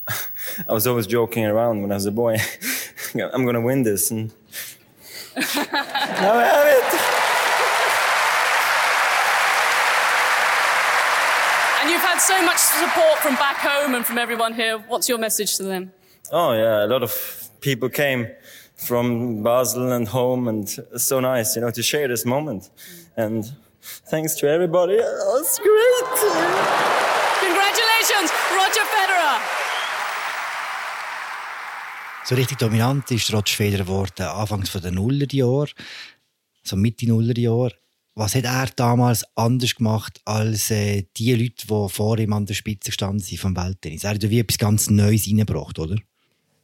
I 0.69 0.73
was 0.73 0.87
always 0.87 1.05
joking 1.05 1.45
around 1.45 1.81
when 1.81 1.91
I 1.91 1.95
was 1.95 2.05
a 2.05 2.11
boy. 2.11 2.37
I'm 3.13 3.45
gonna 3.45 3.61
win 3.61 3.83
this, 3.83 4.09
and 4.09 4.31
now 5.37 6.33
I 6.33 6.45
have 6.45 6.67
it. 6.67 6.89
And 11.81 11.91
you've 11.91 12.01
had 12.01 12.17
so 12.19 12.41
much 12.43 12.57
support 12.57 13.19
from 13.19 13.35
back 13.35 13.57
home 13.57 13.95
and 13.95 14.05
from 14.05 14.17
everyone 14.17 14.53
here. 14.53 14.79
What's 14.87 15.07
your 15.07 15.17
message 15.19 15.57
to 15.57 15.63
them? 15.63 15.91
Oh 16.31 16.53
yeah, 16.53 16.85
a 16.85 16.87
lot 16.87 17.03
of 17.03 17.49
people 17.61 17.89
came 17.89 18.27
from 18.75 19.43
Basel 19.43 19.91
and 19.91 20.07
home, 20.07 20.47
and 20.47 20.63
it's 20.93 21.03
so 21.05 21.19
nice, 21.19 21.55
you 21.55 21.61
know, 21.61 21.71
to 21.71 21.83
share 21.83 22.07
this 22.07 22.25
moment. 22.25 22.69
And 23.15 23.45
thanks 23.81 24.35
to 24.35 24.49
everybody. 24.49 24.97
Oh, 24.99 25.37
That's 25.37 25.59
great. 25.59 26.96
So 32.29 32.35
richtig 32.35 32.57
dominant 32.57 33.09
ist 33.11 33.31
Roger 33.31 33.55
Federer 33.55 33.85
geworden, 33.85 34.23
anfangs 34.23 34.67
von 34.67 34.81
den 34.81 34.95
Nullerjahren, 34.95 35.71
so 36.61 36.75
Mitte 36.75 37.07
Nullerjahre. 37.07 37.71
Was 38.15 38.35
hat 38.35 38.43
er 38.43 38.67
damals 38.75 39.23
anders 39.37 39.73
gemacht 39.73 40.19
als 40.25 40.69
äh, 40.69 41.05
die 41.15 41.33
Leute, 41.35 41.65
die 41.67 41.89
vor 41.89 42.19
ihm 42.19 42.33
an 42.33 42.45
der 42.45 42.53
Spitze 42.53 42.89
gestanden 42.89 43.21
sind 43.21 43.39
vom 43.39 43.55
Welttennis? 43.55 44.03
Er 44.03 44.09
hat 44.09 44.23
ja 44.23 44.29
wie 44.29 44.41
etwas 44.41 44.57
ganz 44.57 44.89
Neues 44.89 45.25
reingebracht, 45.25 45.79
oder? 45.79 45.95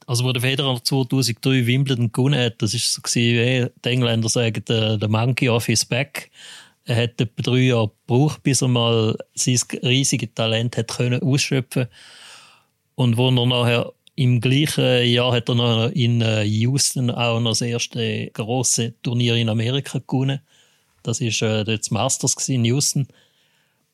Also, 0.06 0.24
wo 0.24 0.32
der 0.34 0.42
Federer 0.42 0.84
2003 0.84 1.66
Wimbledon 1.66 2.12
gewonnen 2.12 2.38
hat, 2.38 2.60
das 2.60 2.74
war 2.74 2.80
so 2.80 3.00
gewesen, 3.00 3.70
die 3.82 3.88
Engländer 3.88 4.28
sagen, 4.28 4.62
der, 4.68 4.98
der 4.98 5.08
Monkey 5.08 5.48
off 5.48 5.64
his 5.64 5.86
back. 5.86 6.30
Er 6.84 7.04
hat 7.04 7.18
etwa 7.18 7.42
drei 7.42 7.60
Jahre 7.60 7.90
gebraucht, 8.06 8.42
bis 8.42 8.60
er 8.60 8.68
mal 8.68 9.16
sein 9.34 9.58
riesiges 9.82 10.28
Talent 10.34 10.76
hat 10.76 10.88
können 10.88 11.22
ausschöpfen 11.22 11.86
Und 12.96 13.16
wo 13.16 13.30
er 13.30 13.46
nachher 13.46 13.94
im 14.16 14.40
gleichen 14.40 15.06
Jahr 15.06 15.32
hat 15.32 15.48
er 15.48 15.54
noch 15.54 15.90
in 15.90 16.20
äh, 16.20 16.44
Houston 16.44 17.10
auch 17.10 17.40
noch 17.40 17.50
das 17.50 17.62
erste 17.62 18.30
große 18.32 18.94
Turnier 19.02 19.34
in 19.34 19.48
Amerika 19.48 20.00
gewonnen. 20.06 20.40
Das 21.02 21.20
ist 21.20 21.42
äh, 21.42 21.64
das 21.64 21.90
Masters 21.90 22.48
in 22.48 22.64
Houston. 22.64 23.08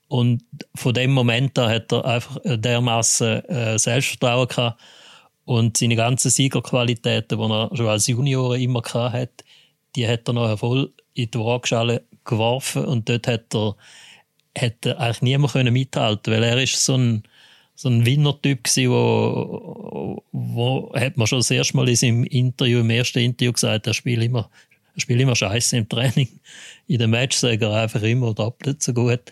Und 0.09 0.43
von 0.75 0.93
dem 0.93 1.13
Moment 1.13 1.59
an 1.59 1.71
hat 1.71 1.93
er 1.93 2.05
einfach 2.05 2.37
dermaßen 2.45 3.45
äh, 3.47 3.79
Selbstvertrauen 3.79 4.49
gehabt 4.49 4.81
und 5.45 5.77
seine 5.77 5.97
ganzen 5.97 6.31
Siegerqualitäten, 6.31 7.39
die 7.39 7.45
er 7.45 7.71
schon 7.75 7.87
als 7.87 8.07
Junior 8.07 8.57
immer 8.57 8.83
gehabt 8.83 9.15
hat, 9.15 9.45
die 9.97 10.07
hat 10.07 10.29
er 10.29 10.35
noch 10.35 10.59
voll 10.59 10.93
in 11.15 11.31
die 11.31 11.39
Waagschale 11.39 12.03
geworfen 12.25 12.85
und 12.85 13.09
dort 13.09 13.27
hat 13.27 13.55
er, 13.55 13.77
hat 14.59 14.87
eigentlich 14.87 15.23
niemand 15.23 15.53
können 15.53 15.73
mithalten, 15.73 16.33
weil 16.33 16.43
er 16.43 16.63
ist 16.63 16.85
so 16.85 16.97
ein 16.97 17.23
so 17.81 17.89
ein 17.89 18.05
Winner-Typ 18.05 18.65
gewesen, 18.65 18.91
wo, 18.91 20.23
wo 20.33 20.93
hat 20.95 21.17
man 21.17 21.27
schon 21.27 21.39
das 21.39 21.51
erste 21.51 21.75
Mal 21.79 21.89
in 21.89 21.97
seinem 21.97 22.25
Interview, 22.25 22.81
im 22.81 22.91
ersten 22.91 23.21
Interview 23.21 23.53
gesagt, 23.53 23.87
er 23.87 23.95
spielt 23.95 24.23
immer, 24.23 24.51
er 24.95 25.01
spielt 25.01 25.19
immer 25.19 25.35
Scheiße 25.35 25.79
im 25.79 25.89
Training. 25.89 26.29
In 26.89 26.99
den 26.99 27.09
Match 27.09 27.39
sagt 27.39 27.63
er 27.63 27.73
einfach 27.73 28.03
immer 28.03 28.35
doppelt 28.35 28.83
so 28.83 28.93
gut. 28.93 29.23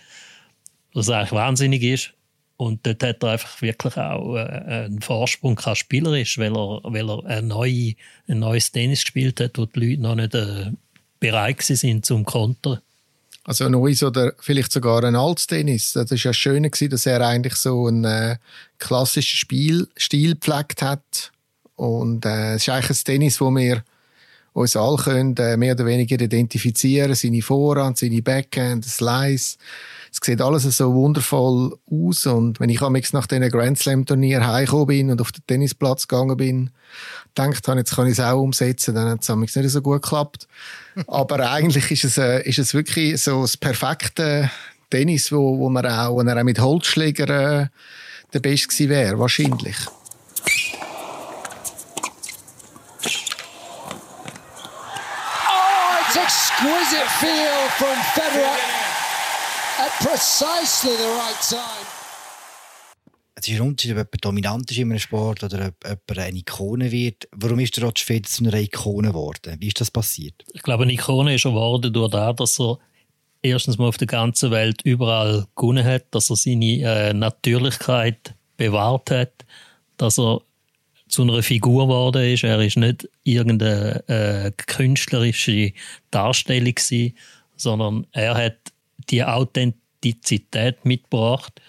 Was 0.94 1.10
eigentlich 1.10 1.32
wahnsinnig 1.32 1.82
ist. 1.82 2.14
Und 2.56 2.86
dort 2.86 3.02
hat 3.02 3.22
er 3.22 3.32
einfach 3.32 3.60
wirklich 3.60 3.98
auch 3.98 4.34
äh, 4.36 4.86
einen 4.86 5.02
Vorsprung 5.02 5.54
gehabt, 5.54 5.76
spielerisch, 5.76 6.38
weil 6.38 6.56
er, 6.56 6.80
weil 6.84 7.10
er 7.10 7.26
ein, 7.26 7.48
neu, 7.48 7.92
ein 8.28 8.38
neues 8.38 8.72
Tennis 8.72 9.02
gespielt 9.02 9.40
hat, 9.40 9.58
wo 9.58 9.66
die 9.66 9.78
Leute 9.78 10.02
noch 10.02 10.14
nicht 10.14 10.34
äh, 10.34 10.70
bereit 11.20 11.60
sind 11.60 12.06
zum 12.06 12.24
Kontern. 12.24 12.80
Also 13.48 13.64
ein 13.64 13.72
neues 13.72 14.02
oder 14.02 14.34
vielleicht 14.40 14.72
sogar 14.72 15.02
ein 15.04 15.16
altes 15.16 15.46
Tennis. 15.46 15.94
Das 15.94 16.10
ist 16.10 16.22
ja 16.22 16.34
schön 16.34 16.70
dass 16.70 17.06
er 17.06 17.26
eigentlich 17.26 17.54
so 17.54 17.86
einen 17.86 18.04
äh, 18.04 18.36
klassischen 18.76 19.38
Spiel, 19.38 19.88
Stil 19.96 20.34
gepflegt 20.34 20.82
hat. 20.82 21.32
Und 21.74 22.26
äh, 22.26 22.56
es 22.56 22.64
ist 22.64 22.68
eigentlich 22.68 22.90
ein 22.90 23.04
Tennis, 23.04 23.40
wo 23.40 23.48
wir 23.50 23.84
uns 24.52 24.76
alle 24.76 24.98
können, 24.98 25.34
äh, 25.38 25.56
mehr 25.56 25.72
oder 25.72 25.86
weniger 25.86 26.20
identifizieren. 26.20 27.14
Seine 27.14 27.40
Vorhand, 27.40 27.96
seine 27.96 28.20
Backhand, 28.20 28.84
Slice. 28.84 29.56
Es 30.12 30.18
sieht 30.22 30.42
alles 30.42 30.64
so 30.64 30.92
wundervoll 30.92 31.74
aus. 31.90 32.26
Und 32.26 32.60
wenn 32.60 32.68
ich 32.68 32.82
nach 33.14 33.26
diesen 33.26 33.48
Grand 33.48 33.78
Slam 33.78 34.04
Turnier 34.04 34.46
heimgekommen 34.46 34.86
bin 34.88 35.10
und 35.10 35.22
auf 35.22 35.32
den 35.32 35.46
Tennisplatz 35.46 36.06
gegangen 36.06 36.36
bin, 36.36 36.70
gedacht 37.46 37.68
habe, 37.68 37.78
jetzt 37.78 37.94
kann 37.94 38.06
ich 38.06 38.12
es 38.12 38.20
auch 38.20 38.40
umsetzen, 38.40 38.94
dann 38.94 39.08
hat 39.08 39.28
es 39.28 39.56
nicht 39.56 39.70
so 39.70 39.80
gut 39.80 40.02
geklappt. 40.02 40.48
Aber 41.06 41.50
eigentlich 41.50 41.90
ist 41.90 42.04
es, 42.04 42.18
äh, 42.18 42.42
ist 42.42 42.58
es 42.58 42.74
wirklich 42.74 43.22
so 43.22 43.42
das 43.42 43.56
perfekte 43.56 44.50
Tennis, 44.90 45.30
wo, 45.32 45.58
wo 45.58 45.68
man 45.68 45.86
auch, 45.86 46.18
wenn 46.18 46.28
er 46.28 46.38
auch 46.38 46.44
mit 46.44 46.60
Holzschläger 46.60 47.62
äh, 47.62 47.66
der 48.32 48.40
Beste 48.40 48.68
gewesen 48.68 48.88
wäre, 48.90 49.18
wahrscheinlich. 49.18 49.76
Oh, 55.46 56.06
it's 56.06 56.16
exquisite 56.16 57.08
feel 57.20 57.68
from 57.76 57.96
Federer 58.14 58.56
at 59.78 59.92
precisely 60.00 60.96
the 60.96 61.08
right 61.16 61.40
time. 61.42 61.97
Es 63.40 63.46
ist 63.46 63.60
ein 63.60 63.68
Unterschied, 63.68 63.92
ob 63.92 63.98
jemand 63.98 64.24
dominant 64.24 64.70
ist 64.70 64.78
in 64.78 64.90
einem 64.90 64.98
Sport 64.98 65.44
oder 65.44 65.68
ob 65.68 65.84
jemand 65.84 66.18
eine 66.18 66.38
Ikone 66.38 66.90
wird. 66.90 67.28
Warum 67.30 67.60
ist 67.60 67.76
der 67.76 67.84
Roger 67.84 68.04
Federer 68.04 68.28
zu 68.28 68.44
einer 68.44 68.54
Ikone 68.54 69.08
geworden? 69.08 69.56
Wie 69.60 69.68
ist 69.68 69.80
das 69.80 69.92
passiert? 69.92 70.44
Ich 70.52 70.62
glaube, 70.62 70.82
eine 70.82 70.92
Ikone 70.92 71.36
ist 71.36 71.44
er 71.44 71.52
geworden 71.52 71.92
durch 71.92 72.10
das, 72.10 72.34
dass 72.34 72.58
er 72.58 72.78
erstens 73.42 73.78
mal 73.78 73.86
auf 73.86 73.96
der 73.96 74.08
ganzen 74.08 74.50
Welt 74.50 74.82
überall 74.82 75.46
gewonnen 75.54 75.84
hat, 75.84 76.06
dass 76.10 76.30
er 76.30 76.36
seine 76.36 76.82
äh, 76.82 77.14
Natürlichkeit 77.14 78.34
bewahrt 78.56 79.12
hat, 79.12 79.44
dass 79.98 80.18
er 80.18 80.40
zu 81.06 81.22
einer 81.22 81.40
Figur 81.44 81.86
geworden 81.86 82.24
ist. 82.24 82.42
Er 82.42 82.60
ist 82.60 82.76
nicht 82.76 83.08
irgendeine 83.22 84.02
äh, 84.08 84.50
künstlerische 84.66 85.74
Darstellung 86.10 86.74
gewesen, 86.74 87.16
sondern 87.54 88.04
er 88.10 88.34
hat 88.34 88.56
die 89.10 89.22
Authentizität 89.22 90.84
mitgebracht 90.84 91.60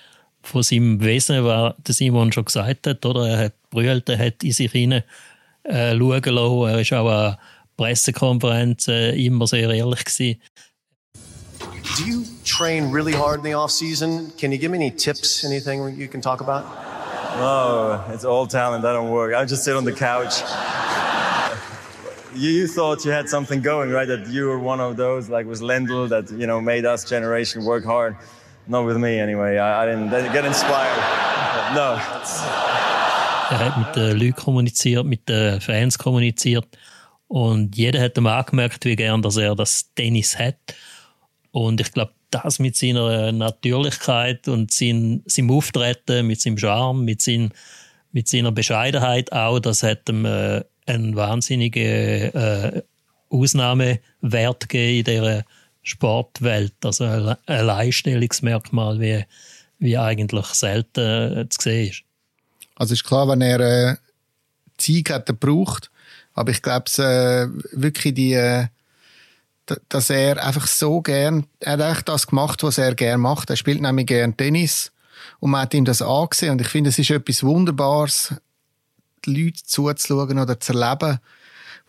von 0.42 0.64
seinem 0.64 1.02
Wesen, 1.02 1.44
was 1.44 1.74
der 1.86 1.96
Simon 1.96 2.32
schon 2.32 2.46
gesagt 2.46 2.88
hat, 2.88 3.06
oder? 3.06 3.28
Er 3.28 3.46
hat 3.46 3.54
brüllt, 3.70 4.10
er 4.10 4.18
hat 4.18 4.44
in 4.44 4.52
sich 4.52 4.72
hinein 4.72 5.04
äh, 5.64 5.96
schauen 5.98 6.22
lassen. 6.24 6.68
Er 6.68 6.82
ist 6.82 6.94
auch 6.94 7.10
an 7.10 7.38
Pressekonferenzen 7.78 8.94
äh, 8.94 9.26
immer 9.26 9.48
sehr 9.48 9.70
ehrlich 9.70 10.04
gewesen. 10.06 10.42
Do 11.98 12.06
you 12.06 12.24
train 12.46 12.92
really 12.92 13.14
hard 13.14 13.40
in 13.40 13.44
the 13.44 13.56
off 13.56 13.72
season? 13.72 14.32
Can 14.38 14.52
you 14.52 14.58
give 14.58 14.72
me 14.72 14.78
any 14.78 14.92
tips, 14.92 15.44
anything 15.44 15.98
you 15.98 16.08
can 16.08 16.22
talk 16.22 16.42
about? 16.42 16.64
No, 17.38 18.02
it's 18.14 18.26
all 18.26 18.48
talent. 18.48 18.86
I 18.86 18.94
don't 18.94 19.10
work. 19.10 19.34
I 19.34 19.46
just 19.46 19.64
sit 19.64 19.76
on 19.76 19.86
the 19.86 19.94
couch. 19.94 20.42
you, 22.36 22.50
you 22.50 22.68
thought 22.68 23.06
you 23.06 23.12
had 23.12 23.30
something 23.30 23.62
going, 23.62 23.92
right? 23.92 24.08
That 24.08 24.28
you 24.28 24.48
were 24.48 24.60
one 24.60 24.80
of 24.80 24.98
those, 24.98 25.30
like 25.30 25.46
was 25.46 25.62
Lendl, 25.62 26.08
that 26.10 26.30
you 26.32 26.48
know 26.48 26.62
made 26.62 26.86
us 26.86 27.04
generation 27.04 27.66
work 27.66 27.86
hard. 27.86 28.16
Not 28.70 28.86
with 28.86 28.98
me 28.98 29.20
anyway. 29.20 29.58
I, 29.58 29.84
I 29.84 29.88
didn't 29.88 30.12
get 30.32 30.46
inspired. 30.46 31.02
No. 31.74 31.98
Er 33.50 33.58
hat 33.58 33.78
mit 33.80 33.96
den 33.96 34.20
Leuten 34.20 34.36
kommuniziert, 34.36 35.06
mit 35.08 35.28
den 35.28 35.60
Fans 35.60 35.98
kommuniziert. 35.98 36.68
Und 37.28 37.76
jeder 37.76 38.00
hat 38.00 38.16
ihm 38.16 38.28
angemerkt, 38.28 38.86
wie 38.86 38.96
gern 38.96 39.24
dass 39.24 39.38
er 39.38 39.56
das 39.56 39.92
Tennis 39.96 40.38
hat. 40.38 40.76
Und 41.50 41.82
ich 41.82 41.92
glaube, 41.92 42.14
das 42.30 42.60
mit 42.60 42.76
seiner 42.76 43.32
Natürlichkeit 43.32 44.48
und 44.48 44.72
sein, 44.72 45.24
seinem 45.26 45.50
Auftreten, 45.50 46.28
mit 46.28 46.40
seinem 46.40 46.60
Charme, 46.60 47.04
mit, 47.04 47.24
sein, 47.24 47.52
mit 48.12 48.28
seiner 48.28 48.52
Bescheidenheit 48.52 49.32
auch, 49.32 49.60
das 49.60 49.82
hat 49.82 50.08
ihm 50.10 50.26
äh, 50.26 50.64
einen 50.86 51.16
wahnsinnigen 51.16 52.36
äh, 52.36 52.84
Ausnahmewert 53.32 54.70
gegeben 54.70 55.00
in 55.00 55.04
dieser 55.06 55.44
Sportwelt. 55.90 56.74
Also 56.84 57.06
ein 57.06 57.36
Alleinstellungsmerkmal, 57.46 59.00
wie, 59.00 59.26
wie 59.80 59.98
eigentlich 59.98 60.46
selten 60.48 61.38
äh, 61.38 61.50
zu 61.50 61.62
sehen 61.62 61.90
ist. 61.90 62.04
Also 62.76 62.94
ist 62.94 63.04
klar, 63.04 63.28
wenn 63.28 63.42
er 63.42 63.60
äh, 63.60 63.96
Zeit 64.78 65.10
hat, 65.10 65.30
er 65.30 65.36
braucht. 65.36 65.92
Aber 66.34 66.52
ich 66.52 66.62
glaube, 66.62 66.90
äh, 66.98 67.48
wirklich 67.74 68.14
die, 68.14 68.34
äh, 68.34 68.68
dass 69.90 70.10
er 70.10 70.44
einfach 70.44 70.68
so 70.68 71.02
gern, 71.02 71.46
er 71.60 71.74
hat 71.74 71.82
eigentlich 71.82 72.02
das 72.04 72.28
gemacht, 72.28 72.64
was 72.64 72.78
er 72.78 72.96
gern 72.96 73.20
macht. 73.22 73.50
Er 73.50 73.58
spielt 73.58 73.82
nämlich 73.82 74.08
gern 74.08 74.38
Tennis. 74.38 74.92
Und 75.40 75.52
man 75.52 75.62
hat 75.62 75.74
ihm 75.74 75.86
das 75.86 76.02
angesehen. 76.02 76.54
Und 76.54 76.62
ich 76.62 76.68
finde, 76.68 76.90
es 76.90 77.00
ist 77.00 77.10
etwas 77.10 77.44
Wunderbares, 77.44 78.34
die 79.26 79.44
Leute 79.44 79.64
zuzuschauen 79.64 80.40
oder 80.40 80.60
zu 80.60 80.74
erleben, 80.74 81.20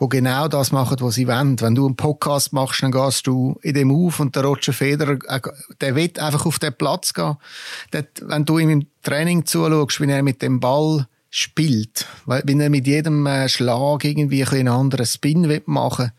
die 0.00 0.08
genau 0.08 0.48
das 0.48 0.72
machen, 0.72 0.96
was 1.00 1.14
sie 1.14 1.26
wollen. 1.26 1.60
Wenn 1.60 1.74
du 1.74 1.86
einen 1.86 1.96
Podcast 1.96 2.52
machst, 2.52 2.82
dann 2.82 2.92
gehst 2.92 3.26
du 3.26 3.58
in 3.62 3.74
dem 3.74 3.90
auf 3.90 4.20
und 4.20 4.36
der 4.36 4.44
Roger 4.44 4.72
Federer, 4.72 5.18
äh, 5.28 5.40
der 5.80 5.94
will 5.94 6.12
einfach 6.18 6.46
auf 6.46 6.58
den 6.58 6.74
Platz 6.74 7.14
gehen. 7.14 7.36
Dort, 7.90 8.08
wenn 8.22 8.44
du 8.44 8.58
ihm 8.58 8.70
im 8.70 8.86
Training 9.02 9.46
zuschaust, 9.46 10.00
wie 10.00 10.10
er 10.10 10.22
mit 10.22 10.42
dem 10.42 10.60
Ball 10.60 11.06
spielt, 11.30 12.06
wenn 12.26 12.60
er 12.60 12.70
mit 12.70 12.86
jedem 12.86 13.24
äh, 13.26 13.48
Schlag 13.48 14.04
irgendwie 14.04 14.42
ein 14.42 14.48
einen 14.50 14.68
anderen 14.68 15.06
Spin 15.06 15.48
will 15.48 15.62
machen 15.66 16.12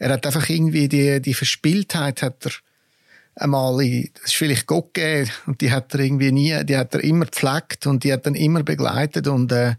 er 0.00 0.14
hat 0.14 0.26
einfach 0.26 0.48
irgendwie 0.48 0.88
die, 0.88 1.20
die 1.20 1.34
Verspieltheit 1.34 2.22
hat 2.22 2.46
er 2.46 2.52
einmal, 3.36 3.76
das 4.14 4.24
ist 4.24 4.34
vielleicht 4.34 4.66
Gott 4.66 4.94
gegeben, 4.94 5.30
und 5.46 5.60
die 5.60 5.70
hat 5.70 5.94
er 5.94 6.00
irgendwie 6.00 6.32
nie, 6.32 6.64
die 6.64 6.76
hat 6.76 6.94
er 6.94 7.04
immer 7.04 7.26
gepflegt 7.26 7.86
und 7.86 8.02
die 8.02 8.12
hat 8.12 8.26
dann 8.26 8.34
immer 8.34 8.62
begleitet 8.62 9.28
und 9.28 9.52
äh, 9.52 9.74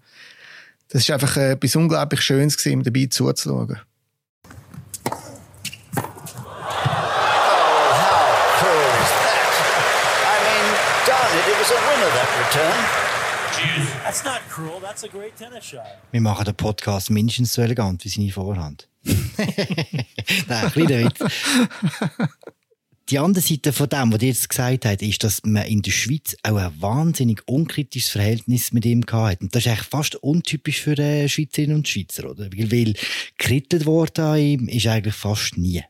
das 0.91 1.03
ist 1.03 1.11
einfach 1.11 1.37
äh, 1.37 1.51
etwas 1.51 1.75
unglaublich 1.75 2.21
Schönes 2.21 2.57
gewesen, 2.57 2.73
ihm 2.73 2.83
dabei 2.83 3.07
zuzuschauen. 3.09 3.79
Wir 16.11 16.21
machen 16.21 16.45
den 16.45 16.55
Podcast 16.55 17.09
mindestens 17.09 17.53
so 17.53 17.61
elegant 17.61 18.03
wie 18.03 18.09
seine 18.09 18.31
Vorhand. 18.31 18.89
Nein, 19.03 20.71
kleiner 20.71 21.05
Witz. 21.05 21.19
Die 23.09 23.19
andere 23.19 23.43
Seite 23.43 23.73
von 23.73 23.89
dem, 23.89 24.13
was 24.13 24.21
ihr 24.21 24.29
jetzt 24.29 24.47
gesagt 24.47 24.85
habt, 24.85 25.01
ist, 25.01 25.23
dass 25.23 25.43
man 25.43 25.65
in 25.65 25.81
der 25.81 25.91
Schweiz 25.91 26.35
auch 26.43 26.55
ein 26.55 26.81
wahnsinnig 26.81 27.41
unkritisches 27.45 28.09
Verhältnis 28.09 28.71
mit 28.71 28.85
ihm 28.85 29.03
hatte. 29.11 29.43
Und 29.43 29.53
das 29.53 29.65
ist 29.65 29.71
eigentlich 29.71 29.87
fast 29.87 30.15
untypisch 30.15 30.81
für 30.81 30.95
die 30.95 31.27
Schweizerinnen 31.27 31.77
und 31.77 31.87
Schweizer, 31.87 32.29
oder? 32.29 32.45
Weil, 32.55 32.71
weil 32.71 32.93
gekrittelt 33.37 33.85
worden 33.85 34.23
an 34.23 34.39
ihm 34.39 34.67
ist 34.69 34.87
eigentlich 34.87 35.15
fast 35.15 35.57
nie. 35.57 35.83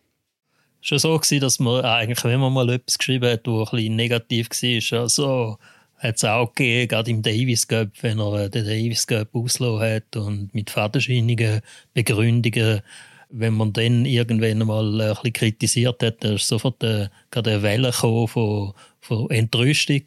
schon 0.82 1.00
so 1.00 1.15
gewesen, 1.18 1.41
dass 1.41 1.60
man 1.60 1.86
eigentlich, 1.86 2.24
wenn 2.24 2.39
man 2.39 2.53
mal 2.53 2.70
etwas 2.70 2.98
geschrieben 2.98 3.30
hat, 3.30 3.46
das 3.46 3.53
ein 3.53 3.77
bisschen 3.77 3.96
negativ 3.96 4.50
war, 4.50 5.00
also 5.01 5.58
hat 5.98 6.15
es 6.15 6.24
auch 6.24 6.53
gegeben, 6.56 6.88
gerade 6.88 7.12
im 7.12 7.22
Davis 7.22 7.68
Cup, 7.68 7.89
wenn 8.01 8.20
er 8.20 8.50
den 8.50 8.65
Davis 8.65 9.06
Cup 9.06 9.36
ausgelassen 9.36 9.96
hat 9.96 10.15
und 10.15 10.53
mit 10.56 10.72
fadenscheinigen 10.72 11.62
Begründungen, 11.94 12.82
wenn 13.31 13.53
man 13.53 13.73
dann 13.73 14.05
irgendwann 14.05 14.59
mal 14.59 15.01
ein 15.01 15.09
bisschen 15.15 15.33
kritisiert 15.33 16.03
hat, 16.03 16.23
da 16.23 16.33
ist 16.33 16.47
sofort 16.47 16.83
äh, 16.83 17.09
gerade 17.31 17.51
eine 17.51 17.63
Welle 17.63 17.93
von, 17.93 18.27
von 18.27 19.29
Entrüstung. 19.29 20.03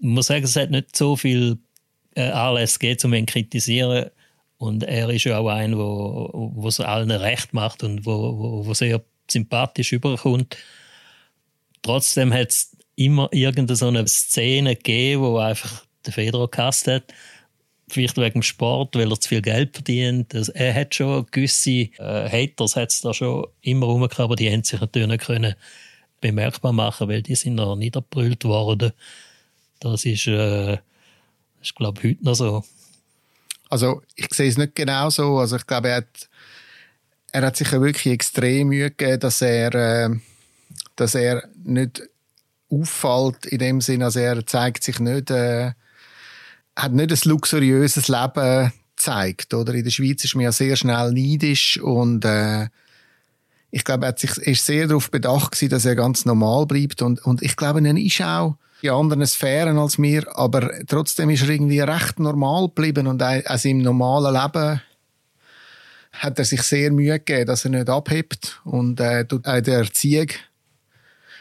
Ich 0.00 0.06
muss 0.06 0.26
sagen, 0.26 0.44
es 0.44 0.56
hat 0.56 0.70
nicht 0.70 0.96
so 0.96 1.16
viel 1.16 1.58
äh, 2.14 2.30
Anlässe 2.30 2.78
gegeben, 2.78 3.00
um 3.04 3.14
ihn 3.14 3.26
zu 3.26 3.32
kritisieren. 3.32 4.10
Und 4.58 4.84
er 4.84 5.10
ist 5.10 5.24
ja 5.24 5.38
auch 5.38 5.48
ein, 5.48 5.76
wo, 5.76 6.30
wo 6.54 6.68
es 6.68 6.80
allen 6.80 7.10
recht 7.10 7.52
macht 7.52 7.82
und 7.82 8.06
wo, 8.06 8.38
wo, 8.38 8.66
wo 8.66 8.74
sehr 8.74 9.02
sympathisch 9.30 9.92
überkommt. 9.92 10.56
Trotzdem 11.82 12.32
hat 12.32 12.50
es 12.50 12.76
immer 12.96 13.28
irgendeine 13.32 14.06
Szene 14.06 14.76
gegeben, 14.76 15.22
wo 15.22 15.38
einfach 15.38 15.84
der 16.06 16.12
Federer 16.12 16.48
gehasst 16.48 16.86
hat. 16.86 17.12
Vielleicht 17.88 18.16
wegen 18.16 18.40
dem 18.40 18.42
Sport, 18.42 18.96
weil 18.96 19.10
er 19.10 19.20
zu 19.20 19.28
viel 19.28 19.42
Geld 19.42 19.74
verdient. 19.74 20.34
Also 20.34 20.52
er 20.52 20.74
hat 20.74 20.94
schon 20.94 21.26
gewisse 21.30 21.70
äh, 21.70 22.28
Haters 22.30 22.76
hat's 22.76 23.02
da 23.02 23.12
schon 23.12 23.46
immer 23.60 23.86
rumgehabt, 23.86 24.20
aber 24.20 24.36
die 24.36 24.50
haben 24.50 24.64
sich 24.64 24.80
natürlich 24.80 25.08
nicht 25.08 25.24
können 25.24 25.54
bemerkbar 26.20 26.72
machen, 26.72 27.08
weil 27.08 27.20
die 27.20 27.34
sind 27.34 27.56
noch 27.56 27.76
niedergebrüllt 27.76 28.44
worden. 28.44 28.92
Das 29.80 30.06
ist, 30.06 30.26
äh, 30.26 30.78
ist 31.60 31.74
glaube 31.76 32.00
ich, 32.00 32.12
heute 32.12 32.24
noch 32.24 32.34
so. 32.34 32.64
Also 33.68 34.02
ich 34.16 34.32
sehe 34.32 34.48
es 34.48 34.56
nicht 34.56 34.74
genau 34.74 35.10
so. 35.10 35.38
Also 35.38 35.56
ich 35.56 35.66
glaube, 35.66 35.90
er 35.90 35.96
hat, 35.96 36.28
er 37.32 37.42
hat 37.42 37.56
sich 37.56 37.70
ja 37.70 37.80
wirklich 37.82 38.14
extrem 38.14 38.68
Mühe 38.68 38.90
gegeben, 38.90 39.20
dass 39.20 39.42
er, 39.42 39.74
äh, 39.74 40.10
dass 40.96 41.14
er 41.14 41.46
nicht 41.62 42.02
auffällt 42.70 43.44
in 43.46 43.58
dem 43.58 43.80
Sinne, 43.80 44.06
also 44.06 44.20
er 44.20 44.46
zeigt 44.46 44.82
sich 44.82 44.98
nicht, 45.00 45.30
äh, 45.30 45.72
hat 46.76 46.92
nicht 46.92 47.12
ein 47.12 47.30
luxuriöses 47.30 48.08
Leben 48.08 48.72
gezeigt, 48.96 49.54
oder? 49.54 49.74
In 49.74 49.84
der 49.84 49.90
Schweiz 49.90 50.24
ist 50.24 50.34
man 50.34 50.44
ja 50.44 50.52
sehr 50.52 50.76
schnell 50.76 51.12
neidisch 51.12 51.80
und 51.80 52.24
äh, 52.24 52.68
ich 53.70 53.84
glaube, 53.84 54.06
er 54.06 54.08
hat 54.10 54.20
sich, 54.20 54.36
ist 54.38 54.66
sehr 54.66 54.86
darauf 54.86 55.10
bedacht 55.10 55.52
gewesen, 55.52 55.70
dass 55.70 55.84
er 55.84 55.96
ganz 55.96 56.24
normal 56.24 56.66
bleibt 56.66 57.02
und, 57.02 57.24
und 57.24 57.42
ich 57.42 57.56
glaube, 57.56 57.86
er 57.86 57.96
ist 57.96 58.20
auch 58.22 58.56
in 58.82 58.90
anderen 58.90 59.26
Sphären 59.26 59.78
als 59.78 59.98
mir, 59.98 60.26
aber 60.36 60.70
trotzdem 60.86 61.30
ist 61.30 61.42
er 61.42 61.48
irgendwie 61.48 61.80
recht 61.80 62.20
normal 62.20 62.66
geblieben 62.66 63.06
und 63.06 63.22
also 63.22 63.68
im 63.68 63.78
normalen 63.78 64.34
Leben 64.34 64.80
hat 66.12 66.38
er 66.38 66.44
sich 66.44 66.62
sehr 66.62 66.92
Mühe 66.92 67.18
gegeben, 67.18 67.46
dass 67.46 67.64
er 67.64 67.72
nicht 67.72 67.88
abhebt 67.88 68.60
und 68.64 69.00
äh, 69.00 69.26
auch 69.28 69.60
der 69.60 69.78
Erziehung 69.78 70.28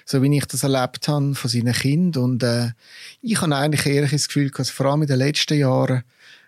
so 0.05 0.21
wie 0.21 0.37
ich 0.37 0.45
das 0.45 0.63
erlebt 0.63 1.07
habe 1.07 1.35
von 1.35 1.49
seinen 1.49 1.73
Kindern. 1.73 2.23
Und 2.23 2.43
äh, 2.43 2.71
ich 3.21 3.41
habe 3.41 3.55
eigentlich 3.55 3.85
ehrlich 3.85 4.11
das 4.11 4.27
Gefühl, 4.27 4.49
dass 4.51 4.69
vor 4.69 4.87
allem 4.87 5.03
in 5.03 5.07
den 5.07 5.19
letzten 5.19 5.57
Jahren 5.57 6.03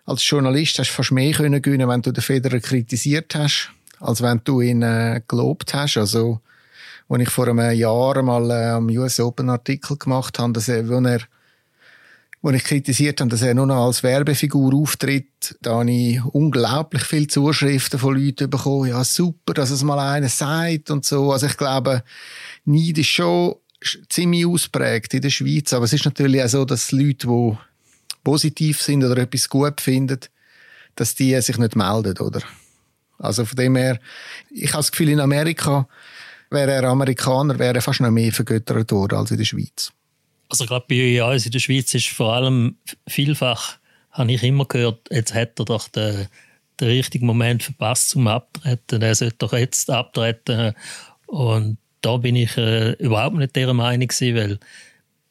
als 0.05 0.27
Journalist 0.29 0.77
hast 0.79 0.89
du 0.89 0.93
fast 0.93 1.11
mehr 1.11 1.33
können 1.33 1.61
gewinnen, 1.61 1.89
wenn 1.89 2.01
du 2.01 2.11
den 2.11 2.21
Federer 2.21 2.59
kritisiert 2.59 3.33
hast, 3.35 3.71
als 3.99 4.21
wenn 4.21 4.41
du 4.43 4.61
ihn 4.61 4.81
äh, 4.81 5.21
gelobt 5.27 5.73
hast. 5.73 5.97
Also, 5.97 6.41
als 7.09 7.21
ich 7.21 7.29
vor 7.29 7.47
einem 7.47 7.71
Jahr 7.71 8.21
mal 8.21 8.49
äh, 8.51 8.69
am 8.71 8.87
US 8.89 9.19
Open 9.19 9.49
Artikel 9.49 9.97
gemacht 9.97 10.37
habe, 10.37 10.53
dass 10.53 10.67
er, 10.67 10.87
wo 10.87 10.99
er 10.99 11.21
wo 12.45 12.51
ich 12.51 12.63
kritisiert 12.63 13.21
habe, 13.21 13.31
dass 13.31 13.41
er 13.41 13.55
nur 13.55 13.65
noch 13.65 13.87
als 13.87 14.03
Werbefigur 14.03 14.71
auftritt, 14.75 15.57
da 15.63 15.79
habe 15.79 15.89
ich 15.89 16.23
unglaublich 16.25 17.01
viele 17.01 17.25
Zuschriften 17.25 17.97
von 17.97 18.15
Leuten 18.15 18.51
bekommen. 18.51 18.87
Ja, 18.87 19.03
super, 19.03 19.55
dass 19.55 19.71
es 19.71 19.81
mal 19.81 19.97
einer 19.97 20.29
sagt 20.29 20.91
und 20.91 21.03
so. 21.03 21.31
Also 21.31 21.47
ich 21.47 21.57
glaube, 21.57 22.03
Neid 22.65 22.99
ist 22.99 23.07
schon 23.07 23.55
ziemlich 24.09 24.45
ausprägt 24.45 25.15
in 25.15 25.23
der 25.23 25.31
Schweiz, 25.31 25.73
aber 25.73 25.85
es 25.85 25.93
ist 25.93 26.05
natürlich 26.05 26.43
auch 26.43 26.47
so, 26.47 26.65
dass 26.65 26.91
Leute, 26.91 27.25
die 27.25 27.57
positiv 28.23 28.79
sind 28.79 29.03
oder 29.03 29.23
etwas 29.23 29.49
gut 29.49 29.81
finden, 29.81 30.19
dass 30.93 31.15
die 31.15 31.41
sich 31.41 31.57
nicht 31.57 31.75
melden, 31.75 32.15
oder? 32.19 32.41
Also 33.17 33.45
von 33.45 33.55
dem 33.55 33.75
her, 33.75 33.99
ich 34.51 34.71
habe 34.73 34.83
das 34.83 34.91
Gefühl, 34.91 35.09
in 35.09 35.19
Amerika 35.19 35.87
wäre 36.51 36.73
er 36.73 36.83
Amerikaner, 36.83 37.57
wäre 37.57 37.73
er 37.73 37.81
fast 37.81 38.01
noch 38.01 38.11
mehr 38.11 38.31
vergöttert 38.31 38.91
worden 38.91 39.17
als 39.17 39.31
in 39.31 39.37
der 39.37 39.45
Schweiz. 39.45 39.91
Also 40.49 40.65
gerade 40.65 40.85
bei 40.87 41.23
uns 41.23 41.45
in 41.45 41.51
der 41.51 41.59
Schweiz 41.59 41.93
ist 41.93 42.07
vor 42.07 42.33
allem 42.33 42.77
vielfach, 43.07 43.77
habe 44.11 44.31
ich 44.31 44.43
immer 44.43 44.65
gehört, 44.65 45.07
jetzt 45.11 45.33
hat 45.33 45.59
er 45.59 45.65
doch 45.65 45.87
den, 45.89 46.27
den 46.79 46.87
richtigen 46.87 47.25
Moment 47.25 47.63
verpasst 47.63 48.09
zum 48.09 48.27
Abtreten. 48.27 49.01
Er 49.01 49.15
sollte 49.15 49.35
doch 49.39 49.53
jetzt 49.53 49.89
abtreten. 49.89 50.73
Und 51.27 51.77
da 52.01 52.17
bin 52.17 52.35
ich 52.35 52.55
äh, 52.57 52.91
überhaupt 52.93 53.35
nicht 53.35 53.55
der 53.55 53.73
Meinung 53.73 54.07
gewesen, 54.07 54.35
weil 54.35 54.59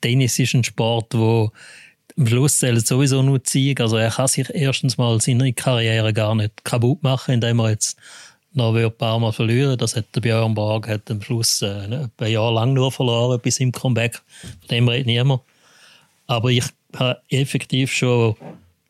Tennis 0.01 0.39
ist 0.39 0.55
ein 0.55 0.65
Sport, 0.65 1.15
wo 1.15 1.53
am 2.17 2.27
Schluss 2.27 2.59
zählt 2.59 2.87
sowieso 2.87 3.23
nur 3.23 3.41
Sieg. 3.45 3.81
Also 3.81 3.97
er 3.97 4.11
kann 4.11 4.29
sich 4.29 4.49
erstens 4.53 4.99
mal 4.99 5.21
seine 5.21 5.53
Karriere 5.53 6.13
gar 6.13 6.35
nicht 6.35 6.65
kaputt 6.65 7.03
machen, 7.03 7.35
indem 7.35 7.61
er 7.61 7.71
jetzt 7.71 7.97
noch 8.55 8.75
ein 8.75 8.93
paar 8.93 9.19
Mal 9.19 9.33
verlieren. 9.33 9.77
Das 9.77 9.97
hat 9.97 10.07
der 10.15 10.21
Björn 10.21 10.55
Borg 10.55 10.89
hat 10.89 11.11
am 11.11 11.21
Schluss 11.21 11.63
äh, 11.63 12.09
ein 12.19 12.31
Jahr 12.31 12.53
lang 12.53 12.73
nur 12.73 12.93
verloren 12.93 13.41
bis 13.41 13.61
im 13.61 13.73
Comeback. 13.73 14.21
Von 14.61 14.69
dem 14.71 14.89
redet 14.89 15.07
niemand. 15.07 15.43
Aber 16.27 16.51
ich 16.51 16.65
habe 16.97 17.21
effektiv 17.29 17.93
schon 17.93 18.37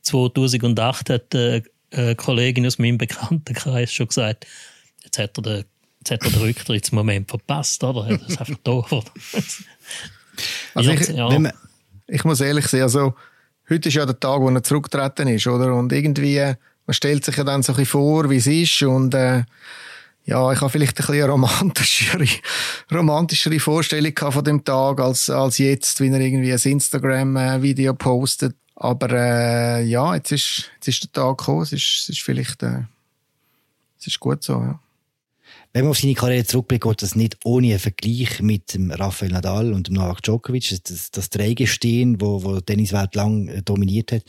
2008 0.03 1.11
hat 1.11 1.35
eine 1.35 2.15
Kollegin 2.17 2.67
aus 2.67 2.79
meinem 2.79 2.99
Bekanntenkreis 2.99 3.93
schon 3.93 4.09
gesagt, 4.09 4.47
jetzt 5.03 5.19
hat 5.19 5.39
er 5.39 5.43
den, 5.43 5.65
jetzt 6.01 6.11
hat 6.11 6.23
er 6.25 6.31
den 6.31 6.41
Rücktrittsmoment 6.43 7.29
verpasst, 7.29 7.83
oder? 7.85 8.07
Er 8.09 8.29
ist 8.29 8.39
einfach 8.39 8.59
doof. 8.65 8.91
also 10.75 10.91
ich, 10.91 11.09
ja. 11.09 11.53
ich 12.07 12.25
muss 12.25 12.41
ehrlich 12.41 12.67
sagen, 12.67 12.83
also 12.83 13.15
heute 13.69 13.89
ist 13.89 13.95
ja 13.95 14.05
der 14.05 14.19
Tag, 14.19 14.41
wo 14.41 14.51
er 14.51 14.63
zurückgetreten 14.63 15.29
ist, 15.29 15.47
oder? 15.47 15.75
Und 15.75 15.93
irgendwie 15.93 16.55
man 16.87 16.95
stellt 16.95 17.25
sich 17.25 17.37
ja 17.37 17.45
dann 17.45 17.63
so 17.63 17.73
ein 17.73 17.77
bisschen 17.77 17.91
vor, 17.91 18.31
wie 18.31 18.37
es 18.37 18.47
ist 18.47 18.83
und 18.83 19.15
äh, 19.15 19.45
ja, 20.27 20.53
ich 20.53 20.61
habe 20.61 20.71
vielleicht 20.71 20.99
ein 20.99 21.07
bisschen 21.07 21.23
eine 21.23 21.33
romantischere, 21.33 22.27
romantischere 22.93 23.61
Vorstellung 23.61 24.15
von 24.17 24.45
dem 24.45 24.65
Tag 24.65 25.01
als, 25.01 25.29
als 25.29 25.59
jetzt, 25.59 26.01
wenn 26.01 26.15
er 26.15 26.21
irgendwie 26.21 26.53
ein 26.53 26.59
Instagram-Video 26.59 27.93
postet. 27.95 28.57
Aber 28.75 29.11
äh, 29.11 29.85
ja, 29.85 30.15
jetzt 30.15 30.33
ist, 30.33 30.71
jetzt 30.77 30.89
ist 30.89 31.03
der 31.05 31.13
Tag 31.13 31.39
gekommen, 31.39 31.63
es 31.63 31.73
ist, 31.73 32.01
es 32.01 32.09
ist 32.09 32.23
vielleicht 32.23 32.63
äh, 32.63 32.85
es 33.99 34.09
ist 34.09 34.21
gut 34.21 34.43
so, 34.43 34.55
ja. 34.55 34.81
Wenn 35.73 35.85
man 35.85 35.91
auf 35.91 35.99
seine 35.99 36.15
Karriere 36.15 36.45
zurückblickt, 36.45 36.85
geht 36.85 37.03
das 37.03 37.17
nicht 37.17 37.37
ohne 37.45 37.69
einen 37.69 37.79
Vergleich 37.81 38.41
mit 38.41 38.75
dem 38.75 38.93
Rafael 38.93 39.33
Nadal 39.33 39.73
und 39.73 39.89
dem 39.89 39.95
Novak 39.95 40.23
Djokovic, 40.23 40.81
das, 40.85 41.11
das 41.11 41.31
Trägerstehen, 41.31 42.21
wo, 42.21 42.45
wo 42.45 42.61
Tenniswelt 42.61 43.15
lang 43.15 43.49
äh, 43.49 43.63
dominiert 43.63 44.13
hat. 44.13 44.23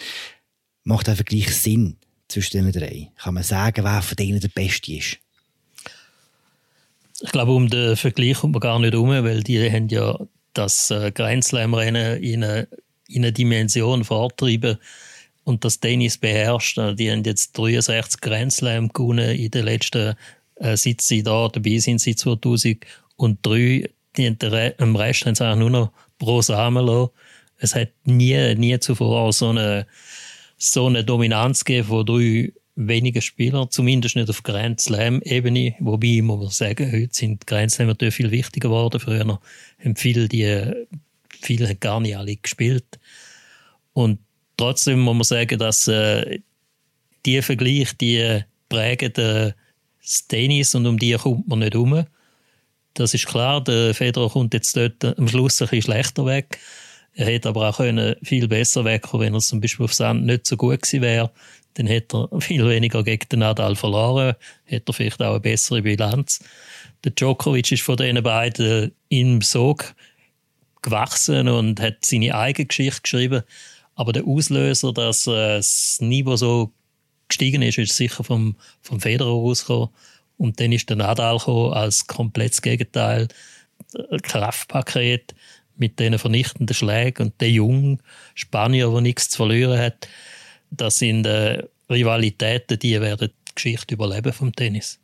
Macht 0.84 1.08
der 1.08 1.16
Vergleich 1.16 1.56
Sinn? 1.56 1.98
Zwischen 2.28 2.64
den 2.64 2.72
drei? 2.72 3.12
Kann 3.18 3.34
man 3.34 3.44
sagen, 3.44 3.84
wer 3.84 4.02
von 4.02 4.16
denen 4.16 4.40
der 4.40 4.50
Beste 4.50 4.94
ist? 4.94 5.18
Ich 7.22 7.32
glaube, 7.32 7.54
um 7.54 7.70
den 7.70 7.96
Vergleich 7.96 8.38
kommt 8.38 8.54
man 8.54 8.60
gar 8.60 8.80
nicht 8.80 8.96
um, 8.96 9.10
weil 9.10 9.42
die 9.42 9.72
haben 9.72 9.88
ja 9.88 10.18
das 10.54 10.92
äh, 10.92 11.12
Grand 11.12 11.44
Slam-Rennen 11.44 12.22
in 12.22 12.44
eine, 12.44 12.68
in 13.08 13.24
eine 13.24 13.32
Dimension 13.32 14.04
vortrieben 14.04 14.78
und 15.44 15.64
das 15.64 15.80
Tennis 15.80 16.18
beherrscht. 16.18 16.78
Also, 16.78 16.96
die 16.96 17.12
haben 17.12 17.24
jetzt 17.24 17.58
63 17.58 18.20
Grand 18.20 18.52
Slam 18.52 18.90
gewonnen 18.90 19.36
in 19.36 19.52
den 19.52 19.66
letzten, 19.66 20.16
äh, 20.56 20.76
seit 20.76 21.02
sie 21.02 21.24
da 21.24 21.48
dabei 21.48 21.78
sind, 21.78 22.02
seit 22.02 22.20
2003. 22.20 23.90
Die 24.18 24.26
haben 24.26 24.40
den, 24.40 24.74
am 24.80 24.96
Rest 24.96 25.26
haben 25.26 25.36
sie 25.36 25.48
auch 25.48 25.56
nur 25.56 25.70
noch 25.70 25.92
pro 26.18 26.42
lassen. 26.48 27.10
Es 27.58 27.76
hat 27.76 27.92
nie, 28.04 28.56
nie 28.56 28.80
zuvor 28.80 29.32
so 29.32 29.50
eine 29.50 29.88
so 30.58 30.88
eine 30.88 31.04
Dominanz 31.04 31.66
gegeben 31.66 31.88
von 31.88 32.06
drei 32.06 32.54
wenigen 32.76 33.22
Spielern, 33.22 33.70
zumindest 33.72 34.16
nicht 34.16 34.30
auf 34.30 34.44
Grand 34.44 34.82
Slam-Ebene. 34.82 35.76
Wobei, 35.80 36.22
muss 36.22 36.40
man 36.40 36.50
sagen, 36.50 36.92
heute 36.92 37.14
sind 37.14 37.48
Grand 37.48 37.72
Slam 37.72 37.88
natürlich 37.88 38.16
viel 38.16 38.32
wichtiger 38.32 38.70
geworden. 38.70 39.00
Früher 39.00 39.40
haben 39.84 39.96
viele, 39.96 40.28
die, 40.28 40.74
viele 41.30 41.70
haben 41.70 41.80
gar 41.80 42.00
nicht 42.00 42.18
alle 42.18 42.36
gespielt. 42.36 43.00
Und 43.94 44.20
trotzdem 44.58 45.00
muss 45.00 45.16
man 45.16 45.24
sagen, 45.24 45.58
dass 45.58 45.88
äh, 45.88 46.40
die 47.26 47.42
Vergleich, 47.42 47.96
die 47.98 48.42
prägen 48.68 49.14
das 49.14 50.28
Tennis 50.28 50.76
und 50.76 50.86
um 50.86 51.00
die 51.00 51.14
kommt 51.14 51.48
man 51.48 51.60
nicht 51.60 51.76
um. 51.76 52.06
Das 52.94 53.14
ist 53.14 53.26
klar, 53.26 53.64
der 53.64 53.94
Federer 53.94 54.30
kommt 54.30 54.54
jetzt 54.54 54.76
dort 54.76 55.04
am 55.18 55.28
Schluss 55.28 55.62
ein 55.62 55.68
bisschen 55.68 55.82
schlechter 55.94 56.26
weg. 56.26 56.60
Er 57.16 57.28
hätte 57.28 57.50
aber 57.50 57.70
auch 57.70 57.78
können 57.78 58.16
viel 58.24 58.48
besser 58.48 58.84
wegkommen, 58.84 59.28
wenn 59.28 59.34
er 59.34 59.40
zum 59.40 59.62
Beispiel 59.62 59.86
auf 59.86 59.94
Sand 59.94 60.26
nicht 60.26 60.46
so 60.46 60.58
gut 60.58 60.82
gewesen 60.82 61.02
wäre. 61.02 61.32
Dann 61.76 61.88
hätte 61.88 62.28
er 62.32 62.42
viel 62.42 62.68
weniger 62.68 63.04
gegen 63.04 63.28
den 63.30 63.40
Nadal 63.40 63.76
verloren, 63.76 64.36
hätte 64.66 64.92
er 64.92 64.94
vielleicht 64.94 65.22
auch 65.22 65.32
eine 65.32 65.40
bessere 65.40 65.82
Bilanz. 65.82 66.44
Der 67.04 67.12
Djokovic 67.12 67.72
ist 67.72 67.84
von 67.84 67.98
diesen 67.98 68.22
beiden 68.22 68.92
im 69.10 69.42
Sog 69.42 69.96
gewachsen 70.82 71.48
und 71.48 71.80
hat 71.80 72.04
seine 72.04 72.36
eigene 72.36 72.68
Geschichte 72.68 73.02
geschrieben. 73.02 73.44
Aber 73.96 74.12
der 74.12 74.28
Auslöser, 74.28 74.92
dass 74.92 75.26
äh, 75.26 75.56
das 75.56 76.00
Niveau 76.02 76.36
so 76.36 76.74
gestiegen 77.30 77.62
ist, 77.62 77.78
ist 77.78 77.96
sicher 77.96 78.24
vom, 78.24 78.56
vom 78.82 79.00
Federer 79.00 79.30
rausgekommen. 79.30 79.90
Und 80.38 80.60
dann 80.60 80.74
ist 80.74 80.90
der 80.90 80.98
Nadal 80.98 81.40
als 81.72 82.08
komplettes 82.08 82.62
Gegenteil, 82.62 83.30
Kraftpaket 84.24 85.34
mit 85.78 86.00
diesen 86.00 86.20
vernichtenden 86.20 86.76
Schlägen 86.76 87.28
und 87.28 87.42
der 87.42 87.52
junge 87.52 87.98
Spanier, 88.34 88.90
der 88.92 89.02
nichts 89.02 89.30
zu 89.30 89.38
verlieren 89.38 89.80
hat, 89.80 90.08
das 90.72 90.98
sind 90.98 91.26
äh, 91.26 91.64
Rivalitäten, 91.90 92.80
die 92.80 93.00
werden 93.00 93.30
die 93.50 93.56
Geschichte 93.56 93.94
überleben 93.94 94.34
vom 94.34 94.54
Tennis. 94.54 95.00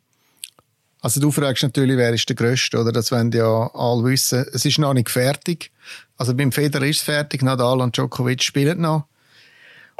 Also 1.00 1.20
du 1.20 1.32
fragst 1.32 1.64
natürlich, 1.64 1.96
wer 1.96 2.14
ist 2.14 2.28
der 2.28 2.36
Größte, 2.36 2.78
oder? 2.78 2.92
Das 2.92 3.10
wollen 3.10 3.32
ja 3.32 3.70
alle 3.74 4.04
wissen. 4.04 4.46
Es 4.52 4.64
ist 4.64 4.78
noch 4.78 4.94
nicht 4.94 5.10
fertig. 5.10 5.72
Also 6.16 6.32
beim 6.34 6.52
Federer 6.52 6.86
ist 6.86 6.98
es 6.98 7.02
fertig, 7.02 7.42
Nadal 7.42 7.80
und 7.80 7.96
Djokovic 7.96 8.42
spielen 8.42 8.82
noch. 8.82 9.06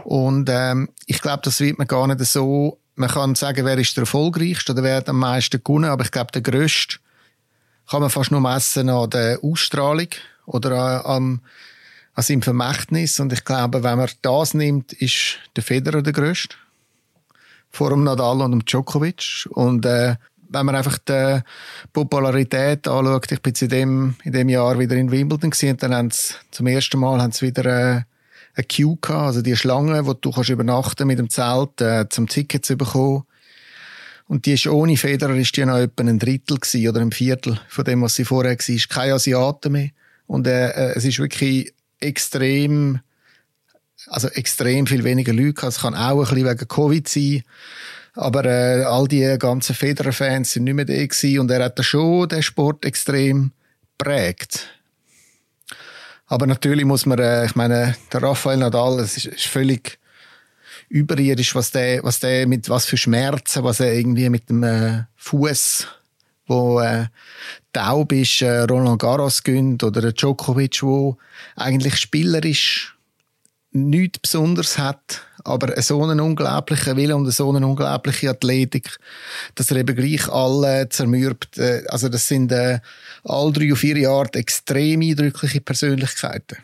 Und 0.05 0.49
ähm, 0.49 0.91
ich 1.07 1.21
glaube, 1.21 1.43
das 1.45 1.59
wird 1.61 1.79
man 1.79 1.89
gar 1.89 2.07
nicht 2.07 2.25
so. 2.25 2.79
Man 2.95 3.11
kann 3.11 3.35
sagen, 3.35 3.65
wer 3.65 3.79
ist 3.79 3.97
der 3.97 4.03
erfolgreichste 4.03 4.73
oder 4.73 4.85
wer 4.85 4.97
hat 4.97 5.09
am 5.09 5.19
meisten 5.19 5.63
gewonnen, 5.63 5.91
aber 5.91 6.05
ich 6.05 6.13
glaube, 6.13 6.31
der 6.33 6.43
Größte 6.43 6.99
kann 7.91 8.01
man 8.01 8.11
fast 8.11 8.31
nur 8.31 8.41
messen 8.41 8.89
an 8.89 9.11
der 9.11 9.41
Ausstrahlung 9.43 10.09
oder 10.47 11.07
an, 11.07 11.41
an 12.15 12.23
seinem 12.23 12.43
Vermächtnis. 12.43 13.21
Und 13.21 13.33
ich 13.33 13.45
glaube, 13.45 13.83
wenn 13.83 13.99
man 13.99 14.11
das 14.23 14.55
nimmt, 14.55 14.93
ist 14.93 15.39
der 15.57 15.63
Federer 15.63 16.03
der 16.03 16.13
Größte. 16.13 16.57
Vor 17.71 17.91
dem 17.91 18.05
Nadal 18.05 18.43
und 18.43 18.51
dem 18.51 18.65
Djokovic. 18.65 19.49
Und 19.51 19.87
äh, 19.87 20.17
wenn 20.53 20.67
man 20.67 20.75
einfach 20.75 20.99
die 20.99 21.41
Popularität 21.93 22.87
anschaut, 22.87 23.33
ich 23.33 23.41
bin 23.41 23.55
in 23.59 23.69
dem, 23.69 24.15
in 24.25 24.33
dem 24.33 24.49
Jahr 24.49 24.79
wieder 24.79 24.97
in 24.97 25.11
Wimbledon 25.11 25.51
gewesen, 25.51 25.77
dann 25.79 25.95
haben 25.95 26.11
sie 26.11 26.35
zum 26.51 26.67
ersten 26.67 27.01
Mal 27.01 27.21
haben 27.21 27.33
sie 27.33 27.47
wieder 27.47 27.65
äh, 27.65 28.03
eine 28.55 28.67
Queue 28.69 28.99
gehabt, 29.01 29.27
also 29.27 29.43
die 29.43 29.57
Schlange, 29.57 30.05
wo 30.07 30.13
du 30.13 30.31
kannst 30.31 30.51
übernachten 30.51 31.07
mit 31.07 31.19
dem 31.19 31.31
Zelt, 31.31 31.81
äh, 31.81 32.07
zum 32.09 32.29
Ticket 32.29 32.67
zu 32.67 32.77
bekommen. 32.77 33.25
Und 34.29 34.47
die 34.47 34.53
ist 34.53 34.67
ohne 34.67 34.97
Federer 34.97 35.35
ist 35.35 35.57
die 35.57 35.65
noch 35.65 35.79
etwa 35.79 36.05
ein 36.05 36.19
Drittel 36.19 36.59
gewesen, 36.59 36.89
oder 36.89 37.01
ein 37.01 37.13
Viertel 37.13 37.59
von 37.69 37.85
dem, 37.85 38.03
was 38.03 38.15
sie 38.15 38.25
vorher 38.25 38.57
war. 38.57 38.89
Kein 38.89 39.13
Asiaten 39.13 39.73
mehr. 39.73 39.91
Und 40.33 40.47
äh, 40.47 40.71
äh, 40.71 40.93
es 40.97 41.05
ist 41.05 41.19
wirklich 41.19 41.75
extrem, 42.01 43.01
also 44.07 44.29
extrem 44.29 44.87
viel 44.87 45.05
weniger 45.05 45.35
Leute. 45.35 45.67
Es 45.67 45.81
kann 45.81 45.95
auch 45.95 46.21
ein 46.21 46.35
bisschen 46.35 46.49
wegen 46.49 46.69
Covid 46.69 47.07
sein. 47.07 47.43
Aber 48.15 48.47
äh, 48.47 48.83
all 48.85 49.07
die 49.09 49.37
ganzen 49.39 49.75
Federer-Fans 49.75 50.53
sind 50.53 50.65
nicht 50.65 50.73
mehr 50.73 50.87
da 50.87 50.95
gewesen. 50.95 51.39
Und 51.39 51.51
er 51.51 51.63
hat 51.63 51.79
da 51.79 51.83
schon 51.83 52.31
den 52.31 52.43
Sport 52.43 52.87
extrem 52.87 53.53
prägt. 53.99 54.71
Aber 56.29 56.47
natürlich 56.47 56.87
muss 56.87 57.05
man, 57.05 57.19
äh, 57.19 57.45
ich 57.45 57.55
meine, 57.55 57.95
der 58.11 58.23
Rafael 58.23 58.57
Nadal, 58.57 59.01
es 59.01 59.19
ist, 59.19 59.27
ist 59.27 59.49
völlig 59.49 59.99
überirdisch, 60.89 61.55
was 61.55 61.73
der, 61.73 62.03
was 62.05 62.21
der 62.21 62.47
mit, 62.47 62.71
was 62.71 62.87
für 62.87 62.97
Schmerzen, 62.97 63.65
was 63.65 63.81
er 63.81 63.93
irgendwie 63.93 64.31
mit 64.31 64.49
dem 64.49 64.63
äh, 64.63 65.03
Fuß, 65.15 65.89
wo 66.53 66.81
äh, 66.81 67.07
taub 67.73 68.13
ist, 68.13 68.43
äh, 68.43 68.61
Roland 68.61 69.01
Garros 69.01 69.43
gönnt 69.43 69.83
oder 69.83 70.01
der 70.01 70.13
Djokovic, 70.13 70.83
wo 70.83 71.17
eigentlich 71.57 71.97
spielerisch 71.97 72.95
nichts 73.73 74.19
Besonderes 74.19 74.79
hat, 74.79 75.23
aber 75.45 75.81
so 75.81 76.03
einen 76.03 76.21
unglaublichen 76.21 76.97
Willen 76.97 77.15
und 77.15 77.31
so 77.31 77.51
eine 77.51 77.67
unglaubliche 77.67 78.31
Athletik, 78.31 78.99
dass 79.55 79.71
er 79.71 79.79
eben 79.79 79.97
gleich 79.97 80.29
alle 80.29 80.89
zermürbt. 80.89 81.59
Äh, 81.59 81.85
also 81.89 82.09
das 82.09 82.29
sind 82.29 82.53
äh, 82.53 82.81
all 83.25 83.53
drei 83.53 83.69
oder 83.69 83.77
vier 83.77 83.97
Jahre 83.97 84.35
extrem 84.35 85.01
eindrückliche 85.01 85.61
Persönlichkeiten. 85.61 86.59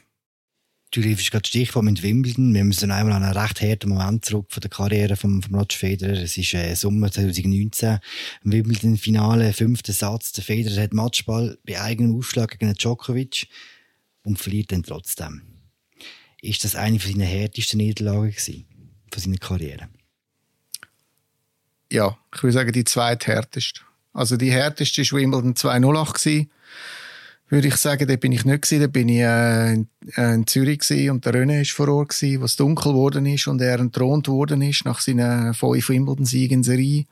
Du 0.90 1.00
riefst 1.00 1.30
gerade 1.30 1.46
Stichwort 1.46 1.84
mit 1.84 2.02
Wimbledon. 2.02 2.54
Wir 2.54 2.64
müssen 2.64 2.90
einmal 2.90 3.12
an 3.12 3.22
einen 3.22 3.36
recht 3.36 3.60
harten 3.60 3.90
Moment 3.90 4.24
zurück 4.24 4.46
von 4.48 4.62
der 4.62 4.70
Karriere 4.70 5.16
von, 5.16 5.42
von 5.42 5.54
Roger 5.54 5.76
Federer. 5.76 6.22
Es 6.22 6.38
ist 6.38 6.54
äh, 6.54 6.74
Sommer 6.74 7.12
2019. 7.12 7.98
Im 8.44 8.52
Wimbledon-Finale, 8.52 9.52
fünfter 9.52 9.92
Satz. 9.92 10.32
Der 10.32 10.44
Federer 10.44 10.82
hat 10.82 10.94
Matchball 10.94 11.58
bei 11.66 11.78
eigenem 11.78 12.16
Aufschlag 12.16 12.58
gegen 12.58 12.72
Djokovic 12.72 13.48
und 14.22 14.38
verliert 14.38 14.72
dann 14.72 14.82
trotzdem. 14.82 15.42
Ist 16.40 16.64
das 16.64 16.74
eine 16.74 16.98
von 16.98 17.12
seinen 17.12 17.26
härtesten 17.26 17.78
Niederlagen 17.78 18.30
gewesen, 18.30 18.64
von 19.12 19.22
seiner 19.22 19.36
Karriere? 19.36 19.88
Ja, 21.92 22.16
ich 22.34 22.42
würde 22.42 22.52
sagen, 22.52 22.72
die 22.72 22.84
zweithärteste. 22.84 23.82
Also 24.14 24.38
die 24.38 24.50
härteste 24.50 25.02
war 25.02 25.20
Wimbledon 25.20 25.54
208 25.54 26.48
würde 27.48 27.68
ich 27.68 27.76
sagen, 27.76 28.06
da 28.06 28.16
bin 28.16 28.32
ich 28.32 28.44
nicht 28.44 28.62
gewesen, 28.62 28.80
da 28.80 28.86
bin 28.86 29.08
ich 29.08 29.20
äh, 29.20 29.74
in, 29.74 29.88
äh, 30.16 30.34
in 30.34 30.46
Zürich 30.46 30.80
gewesen 30.80 31.10
und 31.10 31.24
der 31.24 31.34
René 31.34 31.62
ist 31.62 31.72
vor 31.72 31.88
Ort 31.88 32.10
gewesen, 32.10 32.42
was 32.42 32.56
dunkel 32.56 32.92
geworden 32.92 33.26
ist 33.26 33.46
und 33.46 33.60
er 33.60 33.80
entthront 33.80 34.28
worden 34.28 34.62
ist 34.62 34.84
nach 34.84 35.00
seinen 35.00 35.54
fünf 35.54 35.88
Wimbledon-Siegen 35.88 36.58
in 36.58 36.62
Serie. 36.62 37.04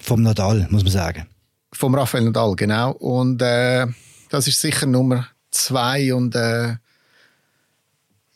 Vom 0.00 0.22
Nadal, 0.22 0.66
muss 0.70 0.82
man 0.82 0.92
sagen. 0.92 1.26
Vom 1.72 1.94
Rafael 1.94 2.24
Nadal, 2.24 2.54
genau. 2.56 2.92
Und 2.92 3.40
äh, 3.40 3.86
das 4.30 4.48
ist 4.48 4.60
sicher 4.60 4.86
Nummer 4.86 5.28
zwei 5.50 6.12
und 6.12 6.34
äh, 6.34 6.76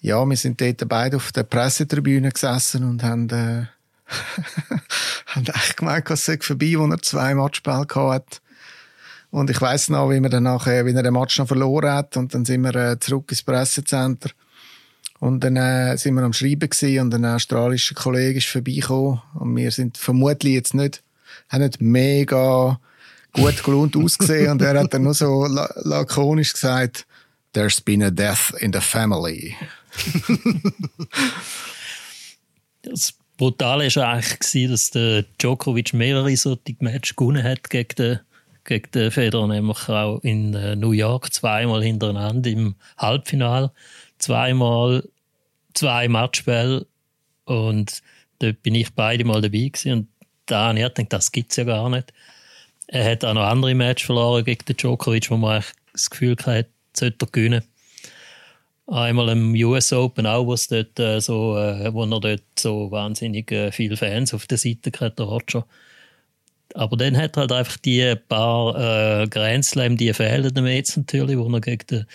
ja, 0.00 0.24
wir 0.24 0.36
sind 0.36 0.60
dort 0.60 0.88
beide 0.88 1.16
auf 1.16 1.32
der 1.32 1.42
Pressetribüne 1.42 2.30
gesessen 2.30 2.84
und 2.84 3.02
haben, 3.02 3.28
äh, 3.30 3.66
haben 5.26 5.46
echt 5.46 5.76
gemerkt, 5.76 6.10
es 6.10 6.24
sei 6.24 6.38
vorbei, 6.40 6.74
wo 6.76 6.86
er 6.86 7.02
zwei 7.02 7.34
Matchspiele 7.34 7.86
hat. 7.94 8.40
Und 9.30 9.50
ich 9.50 9.60
weiß 9.60 9.90
noch, 9.90 10.10
wie 10.10 10.20
wir 10.20 10.30
dann 10.30 10.44
nachher, 10.44 10.86
wie 10.86 10.92
er 10.92 11.02
den 11.02 11.12
Match 11.14 11.38
noch 11.38 11.48
verloren 11.48 11.90
hat. 11.90 12.16
Und 12.16 12.34
dann 12.34 12.44
sind 12.44 12.62
wir 12.62 12.74
äh, 12.74 12.98
zurück 12.98 13.26
ins 13.30 13.42
Pressecenter. 13.42 14.30
Und 15.18 15.40
dann 15.40 15.56
äh, 15.56 15.96
sind 15.96 16.14
wir 16.14 16.22
am 16.22 16.32
Schreiben 16.32 16.68
gewesen 16.68 17.00
und 17.00 17.14
ein 17.14 17.24
australischer 17.24 17.94
Kollege 17.94 18.38
ist 18.38 18.48
vorbeigekommen. 18.48 19.20
Und 19.34 19.56
wir 19.56 19.70
sind 19.70 19.96
vermutlich 19.96 20.54
jetzt 20.54 20.74
nicht, 20.74 21.02
haben 21.48 21.62
nicht 21.62 21.80
mega 21.80 22.78
gut 23.32 23.62
gelohnt 23.64 23.96
ausgesehen. 24.02 24.50
Und 24.50 24.62
er 24.62 24.78
hat 24.78 24.92
dann 24.92 25.02
nur 25.02 25.14
so 25.14 25.46
lakonisch 25.46 26.52
gesagt, 26.52 27.06
there's 27.52 27.80
been 27.80 28.02
a 28.02 28.10
death 28.10 28.52
in 28.60 28.72
the 28.72 28.80
family. 28.80 29.56
das 32.82 33.14
Brutale 33.38 33.94
war 33.96 34.08
eigentlich, 34.08 34.68
dass 34.68 34.90
der 34.90 35.24
Djokovic 35.38 35.94
mehrere 35.94 36.36
solche 36.36 36.76
Matches 36.80 37.16
gewonnen 37.16 37.42
hat 37.42 37.70
gegen 37.70 37.94
den, 37.96 38.20
gegen 38.66 38.90
den 38.90 39.10
Federer, 39.10 39.46
nämlich 39.46 39.88
auch 39.88 40.18
in 40.22 40.54
äh, 40.54 40.76
New 40.76 40.92
York 40.92 41.32
zweimal 41.32 41.82
hintereinander 41.82 42.50
im 42.50 42.74
Halbfinale, 42.98 43.70
zweimal 44.18 45.08
zwei 45.74 46.08
Matchspiele 46.08 46.86
und 47.44 48.02
dort 48.40 48.62
bin 48.62 48.74
ich 48.74 48.92
beide 48.94 49.24
mal 49.24 49.40
dabei 49.40 49.68
gewesen 49.68 49.92
und 49.92 50.08
da 50.46 50.68
habe 50.68 50.78
ich 50.78 50.84
gedacht, 50.84 51.12
das 51.12 51.32
gibt 51.32 51.50
es 51.50 51.56
ja 51.56 51.64
gar 51.64 51.88
nicht. 51.88 52.12
Er 52.88 53.10
hat 53.10 53.24
auch 53.24 53.34
noch 53.34 53.42
andere 53.42 53.74
Matches 53.74 54.06
verloren 54.06 54.44
gegen 54.44 54.64
den 54.64 54.76
Djokovic, 54.76 55.30
wo 55.30 55.36
man 55.36 55.64
das 55.92 56.10
Gefühl 56.10 56.36
hatte, 56.36 56.68
sollte 56.96 57.26
er 57.26 57.32
gewinnen. 57.32 57.62
Einmal 58.86 59.30
im 59.30 59.52
US 59.54 59.92
Open 59.92 60.26
auch, 60.26 60.46
was 60.46 60.68
dort 60.68 60.98
äh, 61.00 61.20
so, 61.20 61.58
äh, 61.58 61.92
wo 61.92 62.04
er 62.04 62.20
dort 62.20 62.42
so 62.56 62.90
wahnsinnig 62.92 63.52
viele 63.72 63.96
Fans 63.96 64.32
auf 64.32 64.46
der 64.46 64.58
Seite 64.58 64.92
hatte, 65.00 65.16
der 65.16 65.26
Roger. 65.26 65.66
Aber 66.74 66.96
dann 66.96 67.16
hat 67.16 67.36
er 67.36 67.42
halt 67.42 67.52
einfach 67.52 67.76
die 67.78 68.14
paar 68.28 69.22
äh, 69.22 69.28
Grand 69.28 69.64
Slam, 69.64 69.96
die 69.96 70.12
fehlen 70.12 70.52
dem 70.52 70.66
jetzt 70.66 70.96
natürlich, 70.96 71.38
wo 71.38 71.48
er 71.48 71.60
gegen 71.60 71.86
den, 71.86 72.06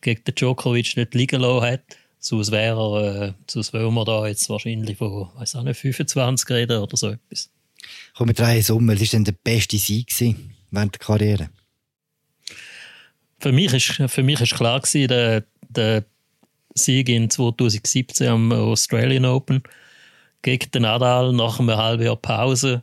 gegen 0.00 0.24
den 0.24 0.34
Djokovic 0.34 0.96
nicht 0.96 1.14
liegen 1.14 1.40
lassen 1.40 1.66
hat. 1.66 1.82
Sonst 2.18 2.50
wäre 2.50 2.78
er, 2.78 3.22
äh, 3.22 3.32
sonst 3.46 3.72
wollen 3.72 3.94
wir 3.94 4.04
da 4.04 4.26
jetzt 4.26 4.48
wahrscheinlich 4.50 4.98
von, 4.98 5.28
weiß 5.36 5.56
auch 5.56 5.62
nicht, 5.62 5.80
25 5.80 6.50
reden 6.50 6.82
oder 6.82 6.96
so 6.96 7.08
etwas. 7.08 7.50
Komm, 8.14 8.28
mit 8.28 8.38
drei 8.38 8.60
Sommer, 8.60 8.92
was 8.92 9.00
war 9.00 9.08
denn 9.08 9.24
der 9.24 9.32
beste 9.32 9.78
Sieg 9.78 10.12
während 10.70 10.94
der 10.94 10.98
Karriere? 10.98 11.50
Für 13.38 13.52
mich 13.52 13.72
ist, 13.72 14.12
für 14.12 14.22
mich 14.22 14.40
ist 14.40 14.54
klar 14.54 14.80
gewesen, 14.80 15.08
der, 15.08 15.44
der 15.68 16.04
Sieg 16.74 17.08
in 17.08 17.30
2017 17.30 18.28
am 18.28 18.52
Australian 18.52 19.24
Open 19.24 19.62
gegen 20.42 20.70
den 20.72 20.82
Nadal 20.82 21.32
nach 21.32 21.58
einem 21.58 21.76
halben 21.76 22.04
Jahr 22.04 22.16
Pause, 22.16 22.82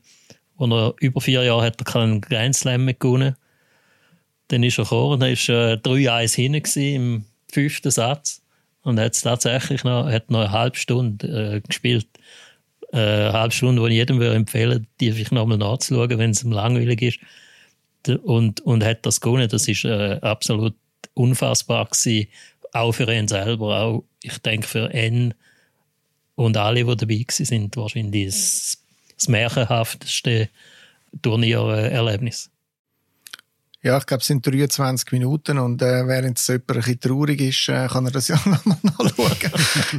wo 0.58 0.66
er 0.66 0.94
über 1.00 1.22
vier 1.22 1.44
Jahre 1.44 1.64
hat 1.64 1.80
er 1.80 1.86
keinen 1.86 2.22
Grand 2.22 2.56
Slam 2.56 2.86
mehr 2.86 2.94
gewonnen. 2.94 3.36
Dann 4.50 4.64
ist 4.64 4.78
er 4.78 4.84
gekommen, 4.84 5.20
dann 5.20 5.32
war 5.32 5.56
er 5.56 5.82
3-1 5.82 6.36
hinten 6.36 6.80
im 6.80 7.26
fünften 7.52 7.92
Satz 7.92 8.42
und 8.84 9.00
hat 9.00 9.22
tatsächlich 9.22 9.84
noch, 9.84 10.10
hat 10.10 10.32
noch 10.32 10.42
eine 10.42 10.52
halbe 10.52 10.78
Stunde 10.78 11.56
äh, 11.56 11.62
gespielt. 11.62 12.08
Äh, 12.94 12.98
eine 12.98 13.34
halbe 13.34 13.54
Stunde, 13.54 13.82
die 13.84 13.90
ich 13.90 13.98
jedem 13.98 14.20
würde 14.20 14.36
empfehlen 14.36 14.88
die 15.00 15.12
sich 15.12 15.32
nochmal 15.32 15.58
nachzuschauen, 15.58 16.18
wenn 16.18 16.32
es 16.32 16.44
ihm 16.44 16.52
langweilig 16.52 17.02
ist. 17.02 17.20
Und, 18.24 18.62
und 18.62 18.86
hat 18.86 19.06
das 19.06 19.20
gewonnen. 19.20 19.50
Das 19.50 19.68
ist 19.68 19.84
äh, 19.84 20.20
absolut 20.22 20.76
unfassbar 21.14 21.86
gewesen 21.86 22.28
auch 22.78 22.92
für 22.92 23.12
ihn 23.12 23.28
selber, 23.28 23.82
auch 23.82 24.04
ich 24.22 24.38
denke 24.40 24.68
für 24.68 24.94
ihn 24.94 25.34
und 26.36 26.58
alle, 26.58 26.86
die 26.86 26.96
dabei 26.96 27.26
sind, 27.30 27.76
wahrscheinlich 27.78 28.28
das, 28.28 28.84
das 29.18 29.28
märchenhafteste 29.28 30.50
Turniererlebnis. 31.22 32.50
Ja, 33.84 33.98
ich 33.98 34.06
glaube, 34.06 34.22
es 34.22 34.28
sind 34.28 34.46
23 34.46 35.12
Minuten 35.12 35.60
und 35.60 35.82
äh, 35.82 36.08
während 36.08 36.40
es 36.40 36.48
jemand 36.48 36.72
ein 36.72 36.76
bisschen 36.78 37.00
traurig 37.00 37.40
ist, 37.40 37.70
äh, 37.70 37.88
kann 37.88 38.06
er 38.06 38.12
das 38.12 38.28
ja 38.28 38.36
nochmal 38.46 38.78
nachschauen. 38.84 39.52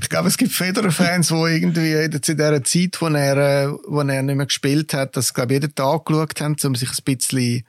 ich 0.02 0.09
glaube, 0.09 0.28
es 0.28 0.37
gibt 0.37 0.52
Federer-Fans, 0.52 1.28
die 1.28 1.35
irgendwie 1.35 1.92
in 1.92 2.11
dieser 2.11 2.64
Zeit, 2.64 3.00
wo 3.00 3.07
er, 3.07 3.37
äh, 3.37 3.72
wo 3.87 4.00
er 4.00 4.22
nicht 4.22 4.37
mehr 4.37 4.46
gespielt 4.46 4.92
hat, 4.94 5.16
das, 5.16 5.33
glaube 5.33 5.54
jeden 5.54 5.74
Tag 5.74 6.07
geschaut 6.07 6.40
haben, 6.40 6.57
um 6.64 6.74
sich 6.74 6.90
ein 6.90 7.16
bisschen 7.16 7.64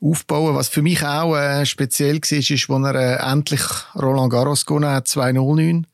aufbauen. 0.00 0.54
Was 0.54 0.68
für 0.68 0.82
mich 0.82 1.04
auch 1.04 1.36
äh, 1.36 1.66
speziell 1.66 2.16
war, 2.22 2.38
ist, 2.38 2.70
als 2.70 2.84
er 2.84 2.94
äh, 2.94 3.32
endlich 3.32 3.62
Roland 3.96 4.32
Garros 4.32 4.64
gewonnen 4.64 4.90
hat, 4.90 5.08
209. 5.08 5.86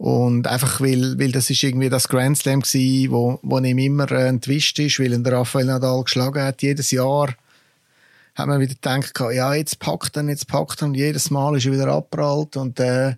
Und 0.00 0.46
einfach, 0.46 0.80
weil, 0.80 1.18
weil 1.18 1.30
das 1.30 1.50
ist 1.50 1.62
irgendwie 1.62 1.90
das 1.90 2.08
Grand 2.08 2.38
Slam 2.38 2.60
gewesen, 2.60 3.12
wo, 3.12 3.38
wo 3.42 3.58
ihm 3.58 3.76
immer 3.76 4.10
äh, 4.10 4.28
entwischt 4.28 4.78
ist, 4.78 4.98
weil 4.98 5.12
ihn 5.12 5.22
der 5.22 5.34
Rafael 5.34 5.66
Nadal 5.66 6.02
geschlagen 6.04 6.42
hat, 6.42 6.62
jedes 6.62 6.90
Jahr 6.90 7.28
hat 8.34 8.46
man 8.46 8.60
wieder 8.60 8.72
gedacht, 8.72 9.12
ja, 9.34 9.52
jetzt 9.52 9.78
packt 9.78 10.16
er, 10.16 10.22
jetzt 10.24 10.48
packt 10.48 10.80
er. 10.80 10.86
Und 10.86 10.94
jedes 10.94 11.30
Mal 11.30 11.54
ist 11.54 11.66
er 11.66 11.72
wieder 11.72 11.88
abprallt. 11.88 12.56
Und 12.56 12.80
äh, 12.80 13.16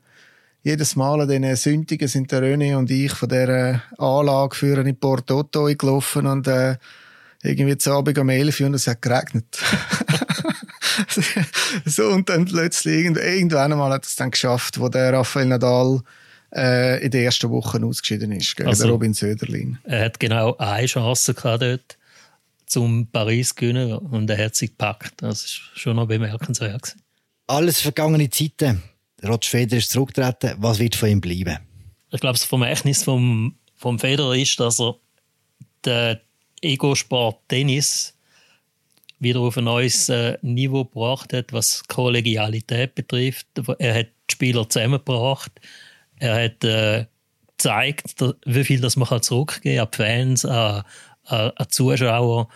jedes 0.64 0.97
Mal 0.97 1.21
an 1.21 1.29
diesen 1.29 1.55
Sündigen 1.55 2.09
sind 2.09 2.33
der 2.33 2.42
René 2.42 2.77
und 2.77 2.90
ich 2.90 3.12
von 3.12 3.29
dieser 3.29 3.81
Anlage 3.97 4.57
führen 4.57 4.88
in 4.88 4.99
Porto 4.99 5.45
gelaufen 5.45 6.27
und 6.27 6.49
äh, 6.49 6.79
irgendwie 7.45 7.79
zu 7.79 7.92
Abend 7.92 8.18
um 8.18 8.29
11 8.29 8.59
Uhr 8.59 8.66
und 8.66 8.75
es 8.75 8.88
hat 8.88 9.03
geregnet. 9.03 9.47
so, 11.85 12.09
und 12.09 12.29
dann 12.29 12.47
plötzlich, 12.47 13.05
irgendwann 13.05 13.71
einmal 13.71 13.92
hat 13.92 14.05
es 14.05 14.16
dann 14.16 14.33
geschafft, 14.33 14.81
wo 14.81 14.88
der 14.88 15.12
Rafael 15.12 15.47
Nadal 15.47 16.01
äh, 16.55 17.03
in 17.05 17.11
den 17.11 17.25
ersten 17.25 17.51
Wochen 17.51 17.85
ausgeschieden 17.85 18.33
ist, 18.33 18.57
gegen 18.57 18.69
also, 18.69 18.88
Robin 18.88 19.15
Söderlin. 19.15 19.79
Er 19.85 20.05
hat 20.07 20.21
genau 20.21 20.57
eine 20.59 20.87
Chance 20.87 21.35
gehabt 21.35 21.62
dort 21.62 21.99
zum 22.67 23.07
Paris 23.07 23.55
gewinnen 23.55 23.93
und 23.93 24.31
er 24.31 24.47
hat 24.47 24.55
sie 24.55 24.69
gepackt. 24.69 25.15
Das 25.19 25.45
ist 25.45 25.61
schon 25.75 25.97
noch 25.97 26.07
bemerkenswert. 26.07 26.97
Alles 27.47 27.81
vergangene 27.81 28.31
Zeiten. 28.31 28.83
Roger 29.23 29.49
Federer 29.49 29.79
ist 29.79 29.91
zurückgetreten. 29.91 30.55
Was 30.59 30.79
wird 30.79 30.97
von 30.97 31.09
ihm 31.09 31.21
bleiben? 31.21 31.59
Ich 32.11 32.21
glaube, 32.21 32.35
das 32.35 32.45
Vermächtnis 32.45 33.05
vom, 33.05 33.57
vom 33.77 33.99
Federer 33.99 34.35
ist, 34.35 34.59
dass 34.59 34.81
er 34.81 34.97
den 35.85 36.19
Ego-Sport 36.61 37.41
Tennis 37.49 38.15
wieder 39.19 39.41
auf 39.41 39.57
ein 39.57 39.65
neues 39.65 40.09
äh, 40.09 40.37
Niveau 40.43 40.85
gebracht 40.85 41.33
hat, 41.33 41.53
was 41.53 41.85
Kollegialität 41.87 42.95
betrifft. 42.95 43.47
Er 43.79 43.95
hat 43.95 44.07
die 44.29 44.33
Spieler 44.33 44.69
zusammengebracht. 44.69 45.53
Er 46.23 46.45
hat 46.45 46.63
äh, 46.63 47.07
gezeigt, 47.57 48.15
wie 48.47 48.63
viel 48.63 48.81
das 48.81 48.95
man 48.95 49.23
zurückgeben 49.23 49.77
kann 49.77 49.85
an 49.85 49.91
die 49.91 49.97
Fans, 49.97 50.45
an, 50.45 50.85
an, 51.25 51.51
an 51.57 51.67
Zuschauer. 51.69 52.49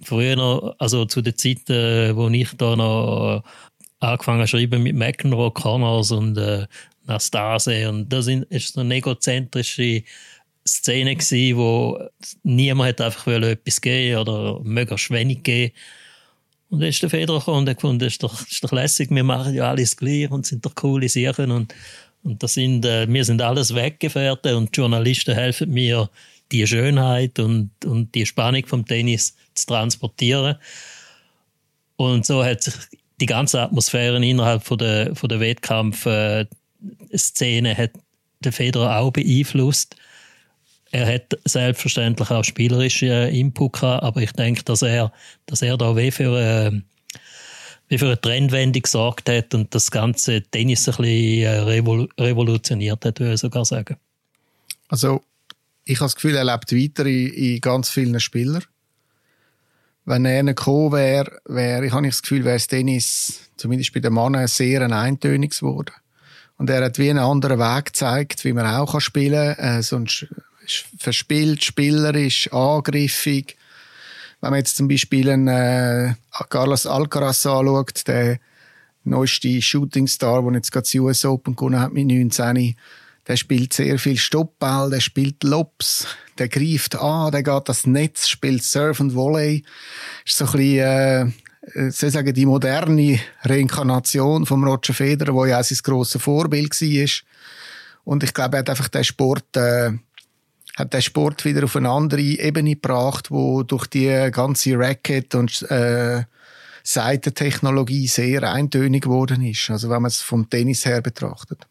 Früher, 0.00 0.76
also 0.78 1.04
zu 1.06 1.20
den 1.20 1.36
Zeiten, 1.36 2.14
wo 2.14 2.28
ich 2.28 2.56
da 2.56 2.76
noch 2.76 3.42
angefangen 3.98 4.38
habe 4.38 4.46
schreiben 4.46 4.84
mit 4.84 4.94
McEnroe, 4.94 5.50
Connors 5.50 6.12
und 6.12 6.38
äh, 6.38 6.66
Nastase 7.04 7.88
und 7.88 8.08
das 8.08 8.28
ist 8.28 8.74
so 8.74 8.80
eine 8.80 8.94
egozentrische 8.94 10.04
Szene 10.64 11.16
gewesen, 11.16 11.56
wo 11.56 11.98
niemand 12.44 12.90
hat 12.90 13.00
einfach 13.00 13.26
etwas 13.26 13.80
geben 13.80 14.20
oder 14.20 14.60
möglichst 14.62 15.10
wenig 15.10 15.42
geben. 15.42 15.72
Und 16.70 16.80
dann 16.80 16.88
ist 16.88 17.02
der 17.02 17.10
Federer 17.10 17.40
gekommen 17.40 17.58
und 17.58 17.68
hat 17.68 17.76
gefunden, 17.78 17.98
das 17.98 18.12
ist 18.12 18.22
doch, 18.22 18.46
ist 18.46 18.62
doch 18.62 18.70
lässig, 18.70 19.10
wir 19.10 19.24
machen 19.24 19.54
ja 19.54 19.70
alles 19.70 19.96
gleich 19.96 20.30
und 20.30 20.46
sind 20.46 20.64
doch 20.64 20.74
coole 20.76 21.08
Sachen 21.08 21.50
und, 21.50 21.74
und 22.24 22.42
das 22.42 22.54
sind, 22.54 22.84
äh, 22.84 23.06
wir 23.08 23.24
sind 23.24 23.42
alles 23.42 23.74
Weggefährte 23.74 24.56
und 24.56 24.76
Journalisten 24.76 25.34
helfen 25.34 25.70
mir, 25.70 26.08
die 26.52 26.66
Schönheit 26.66 27.38
und, 27.38 27.70
und 27.84 28.14
die 28.14 28.26
Spannung 28.26 28.66
vom 28.66 28.84
Tennis 28.84 29.34
zu 29.54 29.66
transportieren. 29.66 30.56
Und 31.96 32.26
so 32.26 32.44
hat 32.44 32.62
sich 32.62 32.74
die 33.20 33.26
ganze 33.26 33.62
Atmosphäre 33.62 34.24
innerhalb 34.24 34.62
von 34.62 34.78
der, 34.78 35.16
von 35.16 35.28
der 35.28 35.40
Wettkampfszene 35.40 36.48
äh, 37.70 37.74
hat 37.74 37.92
der 38.40 38.52
Federer 38.52 38.98
auch 38.98 39.12
beeinflusst. 39.12 39.96
Er 40.90 41.06
hat 41.14 41.38
selbstverständlich 41.44 42.30
auch 42.30 42.44
spielerische 42.44 43.06
äh, 43.06 43.38
Input 43.38 43.74
gehabt, 43.74 44.02
aber 44.02 44.20
ich 44.20 44.32
denke, 44.32 44.62
dass 44.64 44.82
er, 44.82 45.12
dass 45.46 45.62
er 45.62 45.78
da 45.78 45.96
wie 45.96 46.10
für, 46.10 46.38
äh, 46.38 46.72
wie 47.88 47.98
für 47.98 48.06
eine 48.06 48.20
Trendwende 48.20 48.80
gesorgt 48.80 49.28
hat 49.28 49.54
und 49.54 49.74
das 49.74 49.90
ganze 49.90 50.42
Tennis 50.42 50.88
ein 50.88 50.96
bisschen 50.96 51.42
äh, 51.42 51.58
revol 51.58 52.08
revolutioniert 52.18 53.04
hat, 53.04 53.20
würde 53.20 53.34
ich 53.34 53.40
sogar 53.40 53.64
sagen. 53.64 53.96
Also 54.88 55.22
ich 55.84 55.96
habe 55.96 56.06
das 56.06 56.14
Gefühl, 56.14 56.36
er 56.36 56.44
lebt 56.44 56.72
weiter 56.72 57.06
in, 57.06 57.32
in 57.32 57.60
ganz 57.60 57.90
vielen 57.90 58.18
Spielern. 58.20 58.64
Wenn 60.04 60.24
er 60.24 60.42
nicht 60.42 60.56
gekommen 60.56 60.92
wäre, 60.92 61.40
wäre, 61.44 61.86
ich 61.86 61.92
habe 61.92 62.06
das 62.06 62.22
Gefühl, 62.22 62.44
wäre 62.44 62.56
das 62.56 62.66
Tennis, 62.66 63.50
zumindest 63.56 63.92
bei 63.92 64.00
den 64.00 64.14
Männern, 64.14 64.48
sehr 64.48 64.82
ein 64.82 64.92
eintöniges 64.92 65.60
geworden. 65.60 65.92
Und 66.58 66.70
er 66.70 66.84
hat 66.84 66.98
wie 66.98 67.10
einen 67.10 67.18
anderen 67.18 67.58
Weg 67.58 67.86
gezeigt, 67.86 68.44
wie 68.44 68.52
man 68.52 68.66
auch 68.66 69.00
spielen 69.00 69.54
kann. 69.56 69.78
Äh, 69.78 69.82
sonst 69.82 70.26
verspielt, 70.98 71.64
spielerisch, 71.64 72.52
angriffig. 72.52 73.56
Wenn 74.42 74.50
man 74.50 74.58
jetzt 74.58 74.76
zum 74.76 74.88
Beispiel 74.88 75.30
einen, 75.30 75.46
äh, 75.46 76.14
Carlos 76.50 76.84
Alcaraz 76.84 77.46
anschaut, 77.46 78.06
der 78.08 78.40
neueste 79.04 79.62
Shootingstar, 79.62 80.42
der 80.42 80.52
jetzt 80.54 80.72
gerade 80.72 80.82
das 80.82 80.94
US 80.96 81.24
Open 81.24 81.54
gewonnen 81.54 81.78
hat 81.78 81.92
mit 81.92 82.08
19, 82.08 82.74
der 83.28 83.36
spielt 83.36 83.72
sehr 83.72 84.00
viel 84.00 84.18
Stoppball, 84.18 84.90
der 84.90 84.98
spielt 84.98 85.44
Lobs, 85.44 86.08
der 86.38 86.48
greift 86.48 86.96
an, 86.96 87.30
der 87.30 87.44
geht 87.44 87.68
das 87.68 87.86
Netz, 87.86 88.26
spielt 88.26 88.64
Surf 88.64 88.98
und 88.98 89.14
Volley. 89.14 89.62
Ist 90.26 90.38
so 90.38 90.46
ein 90.46 90.50
bisschen, 90.50 91.34
äh, 91.74 91.90
soll 91.92 92.08
ich 92.08 92.12
sagen, 92.12 92.34
die 92.34 92.46
moderne 92.46 93.20
Reinkarnation 93.42 94.44
vom 94.44 94.64
Roger 94.64 94.92
Federer, 94.92 95.34
wo 95.34 95.44
ja 95.44 95.60
auch 95.60 95.64
sein 95.64 95.78
grosses 95.84 96.20
Vorbild 96.20 96.72
war. 96.72 97.08
Und 98.02 98.24
ich 98.24 98.34
glaube, 98.34 98.56
er 98.56 98.60
hat 98.60 98.70
einfach 98.70 98.88
den 98.88 99.04
Sport, 99.04 99.56
äh, 99.56 99.92
hat 100.76 100.92
den 100.92 101.02
Sport 101.02 101.44
wieder 101.44 101.64
auf 101.64 101.76
eine 101.76 101.90
andere 101.90 102.20
Ebene 102.20 102.74
gebracht, 102.74 103.30
wo 103.30 103.62
durch 103.62 103.86
die 103.86 104.28
ganze 104.32 104.78
Racket 104.78 105.34
und 105.34 105.62
äh, 105.70 106.24
Seitentechnologie 106.82 108.08
sehr 108.08 108.50
eintönig 108.50 109.04
geworden 109.04 109.42
ist. 109.42 109.70
Also 109.70 109.88
wenn 109.88 110.02
man 110.02 110.08
es 110.08 110.20
vom 110.20 110.48
Tennis 110.48 110.84
her 110.84 111.00
betrachtet. 111.00 111.66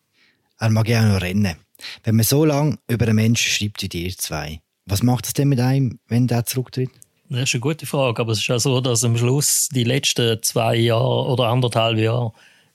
Er 0.59 0.69
mag 0.69 0.87
ja 0.87 1.01
auch 1.01 1.13
noch 1.13 1.21
rennen. 1.21 1.55
Wenn 2.03 2.15
man 2.15 2.23
so 2.23 2.45
lange 2.45 2.77
über 2.87 3.05
einen 3.07 3.15
Menschen 3.15 3.49
schreibt 3.51 3.81
wie 3.81 3.89
dir 3.89 4.15
zwei, 4.15 4.61
was 4.85 5.03
macht 5.03 5.25
es 5.25 5.33
denn 5.33 5.49
mit 5.49 5.59
einem, 5.59 5.99
wenn 6.07 6.27
der 6.27 6.45
zurücktritt? 6.45 6.91
Das 7.29 7.43
ist 7.43 7.55
eine 7.55 7.61
gute 7.61 7.85
Frage, 7.85 8.21
aber 8.21 8.33
es 8.33 8.39
ist 8.39 8.47
ja 8.47 8.59
so, 8.59 8.81
dass 8.81 9.03
am 9.03 9.17
Schluss 9.17 9.69
die 9.69 9.85
letzten 9.85 10.43
zwei 10.43 10.75
Jahre 10.75 11.25
oder 11.27 11.45
anderthalb 11.45 11.97
Jahre 11.97 12.33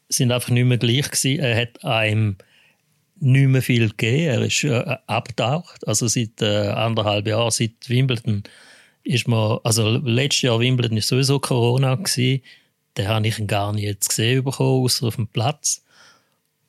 sind 0.09 0.33
einfach 0.33 0.49
nicht 0.49 0.65
mehr 0.65 0.79
gleich 0.79 1.11
gewesen. 1.11 1.41
Er 1.41 1.61
hat 1.61 1.85
einem 1.85 2.37
nicht 3.19 3.49
mehr 3.49 3.63
viel 3.63 3.89
gegeben. 3.91 4.29
Er 4.29 4.43
ist 4.43 4.65
äh, 4.65 4.97
abgetaucht. 5.07 5.87
Also 5.87 6.09
seit 6.09 6.43
äh, 6.43 6.69
anderthalb 6.69 7.27
Jahren, 7.27 7.51
seit 7.51 7.89
Wimbledon, 7.89 8.43
ist 9.05 9.29
man, 9.29 9.59
also 9.63 10.01
letztes 10.05 10.43
Jahr 10.43 10.61
Wimbledon 10.61 10.97
ist 10.97 11.09
sowieso 11.09 11.39
Corona 11.39 11.95
gewesen. 11.95 12.43
Den 12.97 13.09
habe 13.09 13.29
ich 13.29 13.47
gar 13.47 13.73
nicht 13.73 13.85
jetzt 13.85 14.09
gesehen 14.09 14.45
bekommen, 14.45 14.85
außer 14.85 15.07
auf 15.07 15.17
dem 15.17 15.29
Platz. 15.29 15.85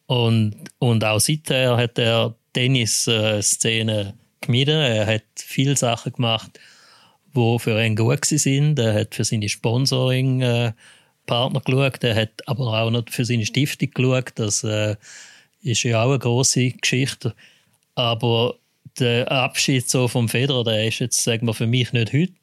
Und, 0.05 0.55
und 0.79 1.03
auch 1.03 1.19
seither 1.19 1.75
hat 1.77 1.99
er 1.99 2.36
Tennis-Szene 2.53 4.13
gemieden. 4.41 4.79
Er 4.79 5.07
hat 5.07 5.23
viele 5.36 5.75
Sachen 5.75 6.13
gemacht, 6.13 6.60
die 7.36 7.60
für 7.60 7.83
ihn 7.83 7.95
gut 7.95 8.25
sind. 8.25 8.79
Er 8.79 9.01
hat 9.01 9.15
für 9.15 9.23
seine 9.23 9.49
Sponsoring-Partner 9.49 11.62
geschaut. 11.62 12.03
Er 12.03 12.15
hat 12.15 12.47
aber 12.47 12.81
auch 12.81 12.89
noch 12.89 13.03
für 13.10 13.25
seine 13.25 13.45
Stiftung 13.45 13.91
geschaut. 13.91 14.31
Das 14.36 14.63
äh, 14.63 14.95
ist 15.62 15.84
ja 15.84 16.04
auch 16.04 16.10
eine 16.10 16.20
große 16.20 16.72
Geschichte. 16.72 17.34
Aber 17.96 18.56
der 19.00 19.32
Abschied 19.32 19.89
so 19.89 20.08
vom 20.08 20.30
Federer, 20.30 20.63
der 20.63 20.88
ist 20.88 21.00
jetzt, 21.00 21.24
sagen 21.24 21.48
wir, 21.48 21.54
für 21.54 21.67
mich 21.67 21.93
nicht 21.93 22.13
heute, 22.13 22.34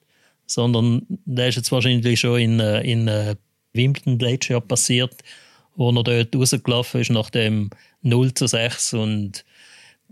sondern 0.47 1.07
der 1.09 1.49
ist 1.49 1.57
jetzt 1.57 1.73
wahrscheinlich 1.73 2.21
schon 2.21 2.41
in, 2.41 2.61
äh, 2.61 2.81
in 2.83 3.09
äh, 3.09 3.37
Wimbledon 3.73 4.19
letztes 4.19 4.51
Jahr 4.51 4.61
passiert 4.61 5.23
wo 5.77 5.91
er 5.91 6.03
dort 6.03 6.35
rausgelaufen 6.35 7.01
ist 7.01 7.11
nach 7.11 7.31
dem 7.31 7.71
0 8.03 8.35
zu 8.35 8.47
6 8.47 8.95
und 8.95 9.45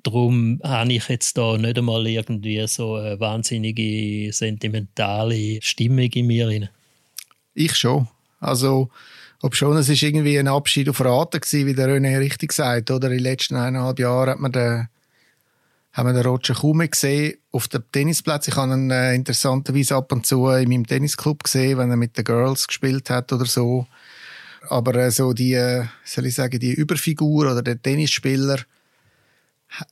darum 0.02 0.60
habe 0.64 0.94
ich 0.94 1.08
jetzt 1.08 1.36
da 1.38 1.56
nicht 1.56 1.78
einmal 1.78 2.06
irgendwie 2.06 2.66
so 2.66 2.96
eine 2.96 3.20
wahnsinnige 3.20 4.32
sentimentale 4.32 5.60
Stimmung 5.62 6.10
in 6.12 6.26
mir 6.26 6.48
rein. 6.48 6.68
Ich 7.54 7.76
schon. 7.76 8.08
Also, 8.40 8.90
ob 9.42 9.56
schon, 9.56 9.76
es 9.76 9.88
ist 9.88 10.02
irgendwie 10.02 10.38
ein 10.38 10.46
Abschied 10.46 10.88
auf 10.88 11.00
Raten 11.00 11.40
gewesen, 11.40 11.66
wie 11.66 11.74
der 11.74 11.88
René 11.88 12.18
richtig 12.20 12.52
sagt, 12.52 12.90
oder? 12.92 13.08
In 13.08 13.18
den 13.18 13.24
letzten 13.24 13.56
eineinhalb 13.56 13.98
Jahren 13.98 14.30
hat 14.30 14.38
man 14.38 14.52
den, 14.52 14.88
haben 15.92 16.08
wir 16.08 16.12
den 16.12 16.22
Roger 16.24 16.54
kaum 16.54 16.78
gesehen 16.78 17.38
auf 17.50 17.66
dem 17.66 17.82
Tennisplatz. 17.90 18.46
Ich 18.46 18.54
habe 18.54 18.72
ihn 18.72 18.92
äh, 18.92 19.14
interessanterweise 19.16 19.96
ab 19.96 20.12
und 20.12 20.26
zu 20.26 20.48
in 20.48 20.68
meinem 20.68 20.86
Tennisclub 20.86 21.42
gesehen, 21.42 21.76
wenn 21.78 21.90
er 21.90 21.96
mit 21.96 22.16
den 22.16 22.24
Girls 22.24 22.68
gespielt 22.68 23.10
hat 23.10 23.32
oder 23.32 23.44
so. 23.44 23.86
Aber 24.68 24.94
äh, 24.94 25.10
so 25.10 25.32
die, 25.32 25.54
äh, 25.54 25.86
soll 26.04 26.26
ich 26.26 26.36
sagen, 26.36 26.60
die 26.60 26.72
Überfigur 26.72 27.50
oder 27.50 27.62
der 27.62 27.82
Tennisspieler 27.82 28.60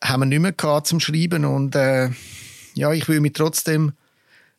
haben 0.00 0.20
wir 0.20 0.26
nicht 0.26 0.40
mehr 0.40 0.52
gehabt 0.52 0.86
zum 0.86 1.00
Schreiben 1.00 1.44
und 1.44 1.74
äh, 1.74 2.10
ja, 2.74 2.92
ich 2.92 3.08
will 3.08 3.20
mich 3.20 3.32
trotzdem 3.32 3.94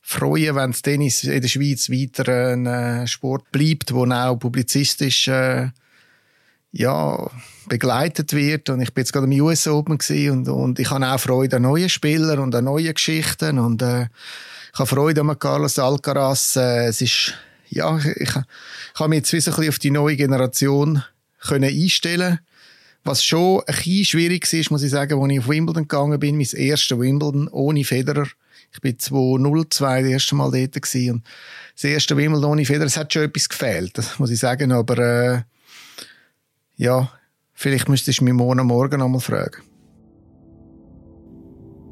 freuen, 0.01 0.55
wenn 0.55 0.71
das 0.71 0.81
Tennis 0.81 1.23
in 1.23 1.41
der 1.41 1.47
Schweiz 1.47 1.89
weiter 1.89 2.53
ein 2.53 2.65
äh, 2.65 3.07
Sport 3.07 3.51
bleibt, 3.51 3.93
wo 3.93 4.05
auch 4.05 4.35
publizistisch 4.35 5.27
äh, 5.27 5.69
ja, 6.71 7.29
begleitet 7.67 8.33
wird. 8.33 8.69
Und 8.69 8.81
ich 8.81 8.93
bin 8.93 9.03
jetzt 9.03 9.13
gerade 9.13 9.31
im 9.31 9.41
US 9.41 9.67
Open 9.67 9.97
und, 10.31 10.47
und 10.47 10.79
ich 10.79 10.89
habe 10.89 11.07
auch 11.07 11.19
Freude 11.19 11.57
an 11.57 11.63
neuen 11.63 11.89
Spielern 11.89 12.39
und 12.39 12.55
an 12.55 12.65
neuen 12.65 12.93
Geschichten 12.93 13.59
und 13.59 13.81
äh, 13.81 14.07
ich 14.73 14.79
habe 14.79 14.87
Freude 14.87 15.21
an 15.21 15.37
Carlos 15.37 15.79
Alcaraz. 15.79 16.55
Äh, 16.55 16.85
es 16.87 17.01
ist, 17.01 17.33
ja, 17.69 17.97
ich, 17.97 18.05
ich, 18.05 18.29
ich 18.29 18.99
habe 18.99 19.09
mich 19.09 19.17
jetzt 19.17 19.33
ein 19.33 19.53
bisschen 19.53 19.69
auf 19.69 19.79
die 19.79 19.91
neue 19.91 20.15
Generation 20.15 21.03
können 21.39 21.69
einstellen 21.69 22.39
was 23.03 23.23
schon 23.23 23.61
ein 23.61 23.75
bisschen 23.75 24.05
schwierig 24.05 24.51
ist, 24.53 24.71
muss 24.71 24.83
ich 24.83 24.91
sagen, 24.91 25.19
als 25.19 25.31
ich 25.31 25.39
auf 25.39 25.47
Wimbledon 25.47 25.87
gegangen 25.87 26.19
bin, 26.19 26.37
mein 26.37 26.47
erstes 26.53 26.97
Wimbledon 26.97 27.47
ohne 27.47 27.83
Federer. 27.83 28.27
Ich 28.73 28.81
bin 28.81 28.97
2002 28.97 30.01
das 30.01 30.11
erste 30.11 30.35
Mal 30.35 30.51
dort 30.51 30.81
gewesen. 30.81 31.11
Und 31.11 31.23
das 31.75 31.83
erste 31.83 32.15
Wimbledon 32.15 32.51
ohne 32.51 32.65
Federer, 32.65 32.85
es 32.85 32.97
hat 32.97 33.11
schon 33.11 33.23
etwas 33.23 33.49
gefehlt, 33.49 33.97
das 33.97 34.17
muss 34.19 34.31
ich 34.31 34.39
sagen. 34.39 34.71
Aber 34.71 34.97
äh, 34.97 35.41
ja, 36.77 37.11
vielleicht 37.53 37.89
müsstest 37.89 38.21
du 38.21 38.23
mich 38.23 38.33
morgen 38.33 38.65
morgen 38.65 39.01
einmal 39.01 39.21
fragen. 39.21 39.61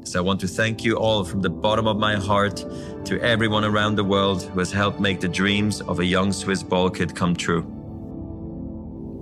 So 0.04 0.18
I 0.18 0.22
want 0.22 0.40
to 0.40 0.48
thank 0.48 0.82
you 0.82 0.96
all 0.96 1.24
from 1.24 1.40
the 1.40 1.48
bottom 1.50 1.86
of 1.86 1.96
my 1.96 2.16
heart 2.16 2.66
to 3.04 3.20
everyone 3.22 3.64
around 3.64 3.96
the 3.96 4.02
world 4.02 4.42
who 4.42 4.58
has 4.58 4.72
helped 4.72 4.98
make 4.98 5.20
the 5.20 5.28
dreams 5.28 5.80
of 5.82 6.00
a 6.00 6.04
young 6.04 6.32
Swiss 6.32 6.64
ball 6.64 6.90
kid 6.90 7.14
come 7.14 7.36
true. 7.36 7.62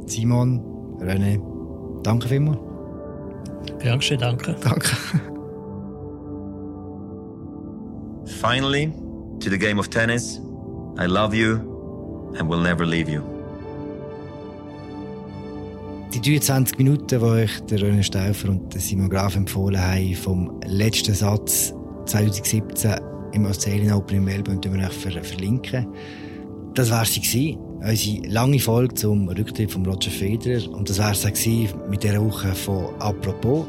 Simon, 0.06 0.62
René, 0.98 1.38
danke 2.02 2.28
vielmals. 2.28 2.58
Gern 3.80 3.98
geschehen, 3.98 4.20
danke. 4.20 4.56
Danke. 4.62 4.96
Finally, 8.40 8.92
to 9.40 9.50
the 9.50 9.58
game 9.58 9.80
of 9.80 9.90
tennis, 9.90 10.38
I 10.96 11.06
love 11.06 11.34
you 11.34 11.56
and 12.38 12.48
will 12.48 12.60
never 12.60 12.86
leave 12.86 13.10
you. 13.10 13.20
Die 16.14 16.20
23 16.20 16.78
Minuten, 16.78 17.06
die 17.08 17.16
euch 17.16 17.60
der 17.68 17.80
René 17.80 18.02
Stauffer 18.04 18.50
und 18.50 18.72
Simon 18.80 19.08
Graf 19.08 19.34
empfohlen 19.34 19.80
haben, 19.80 20.14
vom 20.14 20.60
letzten 20.64 21.14
Satz 21.14 21.74
2017 22.06 22.94
im 23.32 23.44
Australian 23.44 23.94
Open 23.94 24.18
in 24.18 24.24
Melbourne, 24.24 24.60
wir 24.62 24.86
euch 24.86 24.92
ver 24.92 25.24
verlinken. 25.24 25.88
Das 26.74 26.92
war 26.92 27.04
sie 27.04 27.20
gewesen. 27.20 27.58
Unsere 27.80 28.26
lange 28.28 28.60
Folge 28.60 28.94
zum 28.94 29.28
Rücktritt 29.28 29.72
von 29.72 29.84
Roger 29.84 30.12
Federer. 30.12 30.70
Und 30.70 30.88
das 30.88 31.00
war 31.00 31.10
es 31.10 31.24
mit 31.24 32.04
dieser 32.04 32.24
Woche 32.24 32.54
von 32.54 32.94
«Apropos». 33.00 33.66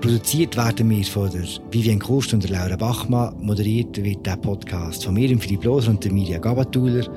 Produziert 0.00 0.56
werden 0.56 0.90
wir 0.90 1.04
von 1.04 1.30
der 1.30 1.42
Vivian 1.70 1.98
Kust 1.98 2.32
und 2.32 2.42
der 2.44 2.50
Laura 2.50 2.76
Bachmann. 2.76 3.34
Moderiert 3.40 3.96
wird 4.02 4.24
der 4.24 4.36
Podcast 4.36 5.04
von 5.04 5.14
mir, 5.14 5.36
Philipp 5.38 5.64
Loser 5.64 5.90
und 5.90 6.04
der 6.04 6.12
Mirja 6.12 6.38
Gabatuller. 6.38 7.08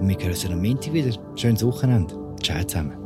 Und 0.00 0.08
wir 0.08 0.16
hören 0.18 0.30
uns 0.30 0.46
am 0.46 0.60
Montag 0.60 0.92
wieder. 0.92 1.16
Schönes 1.36 1.64
Wochenende. 1.64 2.14
Ciao 2.42 2.62
zusammen. 2.64 3.05